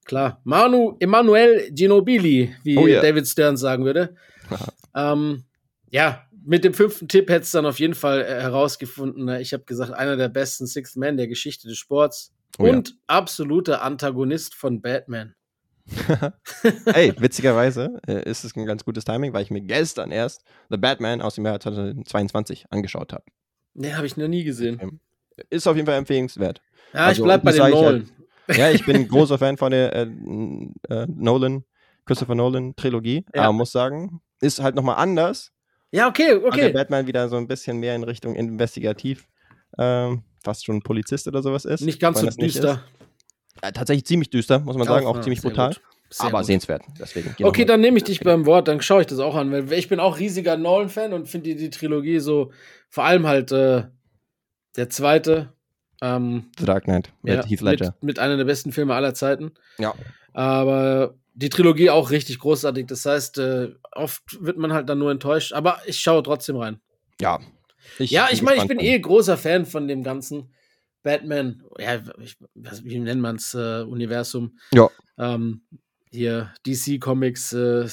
[0.07, 0.41] klar.
[0.45, 3.03] Manu Emanuel Ginobili, wie oh, yeah.
[3.03, 4.15] David Stern sagen würde.
[4.97, 5.45] ähm,
[5.91, 9.27] ja, mit dem fünften Tipp hätte es dann auf jeden Fall äh, herausgefunden.
[9.27, 9.41] Ne?
[9.41, 12.95] Ich habe gesagt, einer der besten Sixth Men der Geschichte des Sports oh, und ja.
[13.07, 15.37] absoluter Antagonist von Batman.
[16.87, 20.77] hey, witzigerweise äh, ist es ein ganz gutes Timing, weil ich mir gestern erst The
[20.77, 23.25] Batman aus dem Jahr 2022 angeschaut habe.
[23.75, 25.01] Nee, habe ich noch nie gesehen.
[25.51, 26.61] Ist auf jeden Fall empfehlenswert.
[26.93, 28.11] Ja, also, ich bleib bei den Nolan.
[28.49, 30.03] Halt, ja, ich bin ein großer Fan von der äh,
[30.89, 31.63] äh, Nolan,
[32.07, 33.25] Christopher Nolan Trilogie.
[33.33, 33.43] Ja.
[33.43, 35.53] Aber muss sagen, ist halt nochmal anders.
[35.93, 36.61] Ja, okay, okay.
[36.61, 39.27] der Batman wieder so ein bisschen mehr in Richtung investigativ,
[39.79, 41.81] ähm, fast schon Polizist oder sowas ist.
[41.81, 42.85] Nicht ganz so düster.
[43.63, 45.75] Ja, tatsächlich ziemlich düster, muss man sagen, auch, auch ziemlich brutal.
[46.19, 46.47] aber gut.
[46.47, 46.83] sehenswert.
[46.99, 49.73] Deswegen okay, dann nehme ich dich beim Wort, dann schaue ich das auch an, weil
[49.73, 52.53] ich bin auch riesiger Nolan-Fan und finde die, die, Trilogie so,
[52.89, 53.85] vor allem halt äh,
[54.77, 55.53] der zweite.
[56.01, 57.87] Ähm, The Dark Knight mit ja, Heath Ledger.
[58.01, 59.53] Mit, mit einer der besten Filme aller Zeiten.
[59.79, 59.95] Ja.
[60.33, 62.87] Aber die Trilogie auch richtig großartig.
[62.87, 65.53] Das heißt, äh, oft wird man halt dann nur enttäuscht.
[65.53, 66.81] Aber ich schaue trotzdem rein.
[67.21, 67.41] Ja.
[67.99, 70.53] Ich ja, ich meine, ich bin eh großer Fan von dem ganzen
[71.03, 72.37] Batman, ja, ich,
[72.85, 74.59] wie nennt man es, äh, Universum.
[74.73, 74.91] Ja.
[75.19, 75.63] Ähm,
[76.11, 77.89] hier, DC Comics, äh,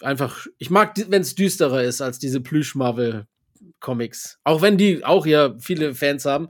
[0.00, 4.38] einfach, ich mag, wenn es düsterer ist als diese Plüsch-Marvel-Comics.
[4.44, 6.48] Auch wenn die auch ja viele Fans haben.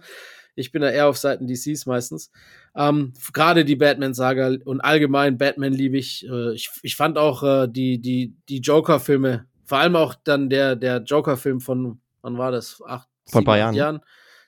[0.54, 2.30] Ich bin da eher auf Seiten DCs meistens.
[2.78, 6.24] Ähm, Gerade die Batman-Saga und allgemein Batman liebe ich.
[6.28, 6.70] Äh, ich.
[6.82, 11.60] Ich fand auch äh, die, die, die Joker-Filme, vor allem auch dann der, der Joker-Film
[11.60, 12.80] von, wann war das?
[12.86, 13.74] Acht, von ein paar Jahren.
[13.74, 14.00] Jahren.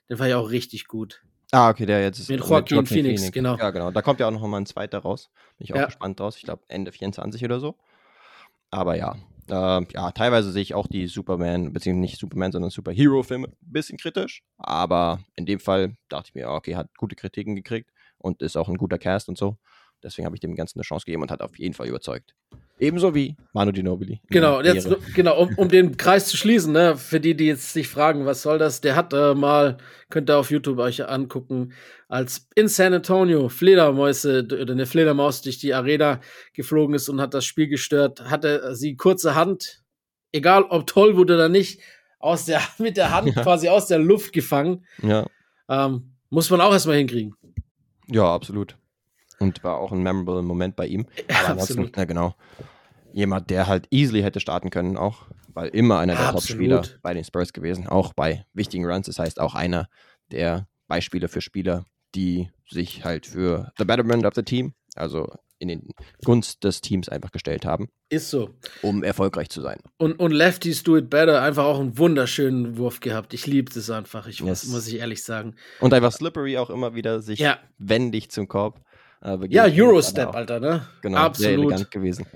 [0.08, 1.22] Den fand ich auch richtig gut.
[1.50, 2.30] Ah, okay, der jetzt ist.
[2.30, 3.56] Mit Joaquin, mit Phoenix, Phoenix, genau.
[3.56, 3.90] Ja, genau.
[3.90, 5.30] Da kommt ja auch noch mal ein zweiter raus.
[5.58, 5.86] Bin ich auch ja.
[5.86, 6.36] gespannt draus.
[6.36, 7.74] Ich glaube Ende 24 oder so.
[8.70, 9.16] Aber ja,
[9.48, 13.98] äh, ja, teilweise sehe ich auch die Superman, beziehungsweise nicht Superman, sondern Superhero-Filme ein bisschen
[13.98, 14.44] kritisch.
[14.58, 17.90] Aber in dem Fall dachte ich mir, okay, hat gute Kritiken gekriegt
[18.20, 19.56] und ist auch ein guter Cast und so.
[20.02, 22.34] Deswegen habe ich dem Ganzen eine Chance gegeben und hat auf jeden Fall überzeugt.
[22.78, 24.22] Ebenso wie Manu Ginobili.
[24.30, 27.88] Genau, jetzt, genau um, um, den Kreis zu schließen, ne, für die, die jetzt sich
[27.88, 28.80] fragen, was soll das?
[28.80, 29.76] Der hat äh, mal,
[30.08, 31.74] könnt ihr auf YouTube euch angucken,
[32.08, 36.20] als in San Antonio Fledermäuse oder eine Fledermaus durch die Arena
[36.54, 39.82] geflogen ist und hat das Spiel gestört, hatte sie kurze Hand,
[40.32, 41.82] egal ob toll wurde oder nicht,
[42.18, 43.42] aus der, mit der Hand ja.
[43.42, 44.86] quasi aus der Luft gefangen.
[45.02, 45.26] Ja.
[45.68, 47.34] Ähm, muss man auch erstmal hinkriegen.
[48.10, 48.76] Ja, absolut.
[49.38, 51.06] Und war auch ein memorable Moment bei ihm.
[51.28, 52.34] Aber ansonsten, ja, genau.
[53.12, 57.24] Jemand, der halt easily hätte starten können, auch, weil immer einer der Top-Spieler bei den
[57.24, 59.06] Spurs gewesen, auch bei wichtigen Runs.
[59.06, 59.88] Das heißt, auch einer
[60.30, 61.84] der Beispiele für Spieler,
[62.14, 65.88] die sich halt für the betterment of the team, also in den
[66.24, 67.88] Gunst des Teams einfach gestellt haben.
[68.08, 68.50] Ist so.
[68.82, 69.78] Um erfolgreich zu sein.
[69.98, 73.34] Und, und Lefties Do It Better, einfach auch einen wunderschönen Wurf gehabt.
[73.34, 74.64] Ich liebe das einfach, ich yes.
[74.64, 75.54] muss, muss ich ehrlich sagen.
[75.78, 77.58] Und einfach slippery auch immer wieder sich ja.
[77.78, 78.80] wendig zum Korb.
[79.22, 80.86] Äh, ja, Eurostep, Alter, ne?
[81.02, 81.36] Genau, Absolut.
[81.36, 82.26] sehr elegant gewesen.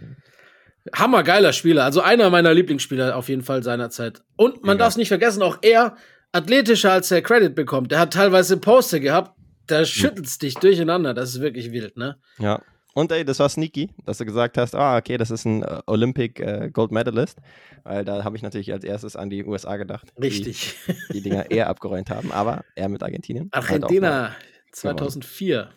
[0.94, 4.22] Hammergeiler Spieler, also einer meiner Lieblingsspieler auf jeden Fall seinerzeit.
[4.36, 4.84] Und man ja.
[4.84, 5.96] darf es nicht vergessen, auch er
[6.32, 7.90] athletischer als er Credit bekommt.
[7.90, 9.86] Der hat teilweise Poster gehabt, da hm.
[9.86, 11.14] schüttelst dich durcheinander.
[11.14, 12.18] Das ist wirklich wild, ne?
[12.38, 12.60] Ja.
[12.94, 15.82] Und ey, das war sneaky, dass du gesagt hast, ah, okay, das ist ein äh,
[15.86, 17.38] Olympic äh, Gold Medalist,
[17.82, 20.12] weil da habe ich natürlich als erstes an die USA gedacht.
[20.20, 20.76] Richtig.
[20.86, 23.48] Die, die Dinger eher abgeräumt haben, aber er mit Argentinien.
[23.50, 24.34] Argentina
[24.70, 25.70] 2004.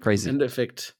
[0.00, 0.28] Crazy.
[0.28, 0.96] Im Endeffekt.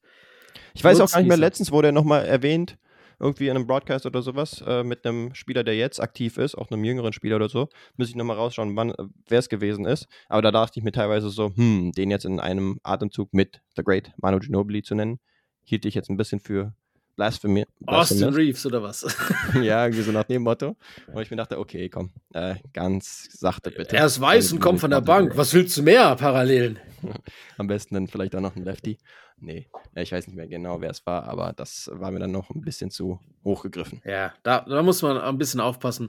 [0.72, 2.78] Ich weiß auch gar nicht mehr, letztens wurde er nochmal erwähnt,
[3.18, 6.70] irgendwie in einem Broadcast oder sowas, äh, mit einem Spieler, der jetzt aktiv ist, auch
[6.70, 7.68] einem jüngeren Spieler oder so.
[7.96, 10.06] Muss ich nochmal rausschauen, wann, äh, wer es gewesen ist.
[10.28, 13.82] Aber da dachte ich mir teilweise so, hm, den jetzt in einem Atemzug mit The
[13.82, 15.20] Great Manu Ginobili zu nennen,
[15.62, 16.74] hielt ich jetzt ein bisschen für
[17.16, 17.64] Blasphemy.
[17.86, 19.02] Austin Reeves oder was?
[19.62, 20.76] ja, irgendwie so nach dem Motto.
[21.12, 23.96] Und ich mir dachte, okay, komm, äh, ganz sachte bitte.
[23.96, 25.36] Er ist weiß und kommt von der Bank.
[25.36, 26.16] Was willst du mehr?
[26.16, 26.78] Parallelen.
[27.58, 28.98] Am besten dann vielleicht auch noch ein Lefty.
[29.36, 32.50] Nee, ich weiß nicht mehr genau, wer es war, aber das war mir dann noch
[32.50, 34.00] ein bisschen zu hochgegriffen.
[34.04, 36.08] Ja, da, da muss man ein bisschen aufpassen.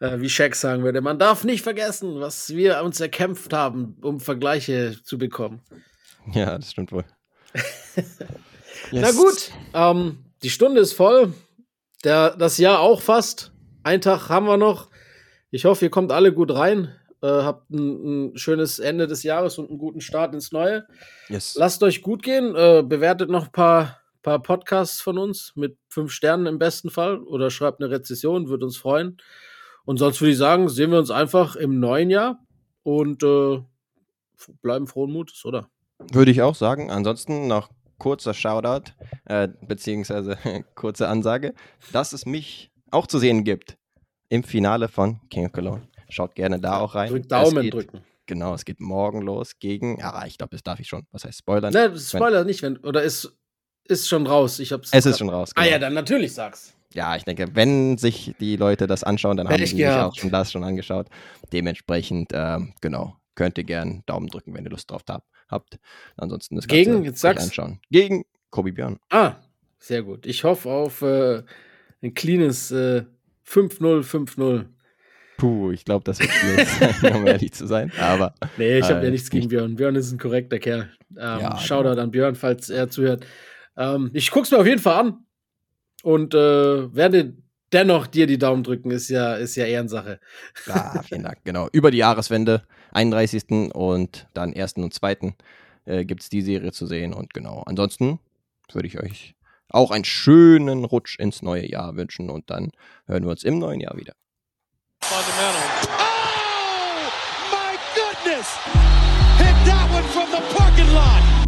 [0.00, 4.20] Äh, wie Shaq sagen würde, man darf nicht vergessen, was wir uns erkämpft haben, um
[4.20, 5.60] Vergleiche zu bekommen.
[6.32, 7.04] Ja, das stimmt wohl.
[7.54, 8.18] yes.
[8.92, 11.34] Na gut, ähm, die Stunde ist voll.
[12.02, 13.52] Der, das Jahr auch fast.
[13.82, 14.88] Ein Tag haben wir noch.
[15.50, 16.94] Ich hoffe, ihr kommt alle gut rein.
[17.24, 20.86] Äh, habt ein, ein, schönes Ende des Jahres und einen guten Start ins Neue.
[21.30, 21.54] Yes.
[21.54, 22.54] Lasst euch gut gehen.
[22.54, 27.16] Äh, bewertet noch ein paar, paar Podcasts von uns mit fünf Sternen im besten Fall
[27.22, 29.16] oder schreibt eine Rezession, würde uns freuen.
[29.86, 32.40] Und sonst würde ich sagen, sehen wir uns einfach im neuen Jahr
[32.82, 33.62] und äh,
[34.60, 35.70] bleiben frohen Mutes, oder?
[36.12, 36.90] Würde ich auch sagen.
[36.90, 38.92] Ansonsten noch kurzer Shoutout,
[39.24, 40.36] äh, beziehungsweise
[40.74, 41.54] kurze Ansage,
[41.90, 43.78] dass es mich auch zu sehen gibt
[44.28, 45.88] im Finale von King of Cologne.
[46.14, 47.10] Schaut gerne da auch rein.
[47.10, 48.00] Drückt Daumen geht, drücken.
[48.26, 51.06] Genau, es geht morgen los gegen, ja, ich glaube, das darf ich schon.
[51.10, 51.70] Was heißt Spoiler?
[51.70, 53.36] Ne, Spoiler wenn, nicht, wenn, oder ist,
[53.86, 54.60] ist schon raus.
[54.60, 55.54] Ich hab's es ist schon raus.
[55.54, 55.66] Genau.
[55.66, 56.74] Ah ja, dann natürlich sag's.
[56.94, 60.30] Ja, ich denke, wenn sich die Leute das anschauen, dann haben sie sich auch schon
[60.30, 61.08] das schon angeschaut.
[61.52, 65.78] Dementsprechend, ähm, genau, könnt ihr gerne Daumen drücken, wenn ihr Lust drauf habt habt.
[66.16, 67.44] Ansonsten das Ganze Gegen, jetzt sag's.
[67.44, 67.80] anschauen.
[67.90, 68.98] Gegen Kobi Björn.
[69.10, 69.36] Ah,
[69.78, 70.26] sehr gut.
[70.26, 71.42] Ich hoffe auf äh,
[72.02, 73.04] ein cleanes äh,
[73.46, 74.66] 5-0, 5-0.
[75.36, 76.68] Puh, ich glaube, das wird schwierig
[77.00, 77.92] sein, um ehrlich zu sein.
[78.00, 78.34] Aber.
[78.56, 79.74] Nee, ich habe äh, ja nichts gegen Björn.
[79.76, 80.90] Björn ist ein korrekter Kerl.
[81.10, 82.02] Ähm, ja, Shoutout genau.
[82.02, 83.26] an Björn, falls er zuhört.
[83.76, 85.18] Ähm, ich guck's mir auf jeden Fall an
[86.02, 87.34] und äh, werde
[87.72, 90.20] dennoch dir die Daumen drücken, ist ja, ist ja Ehrensache.
[90.66, 91.38] Ja, vielen Dank.
[91.44, 91.68] Genau.
[91.72, 92.62] Über die Jahreswende,
[92.92, 93.72] 31.
[93.74, 94.74] und dann 1.
[94.74, 95.34] und 2.
[95.86, 97.12] Äh, gibt es die Serie zu sehen.
[97.12, 98.20] Und genau, ansonsten
[98.72, 99.34] würde ich euch
[99.68, 102.70] auch einen schönen Rutsch ins neue Jahr wünschen und dann
[103.06, 104.14] hören wir uns im neuen Jahr wieder.
[105.10, 105.60] Fundamental.
[105.98, 107.12] Oh,
[107.52, 108.48] my goodness!
[109.36, 111.43] Hit that one from the parking lot!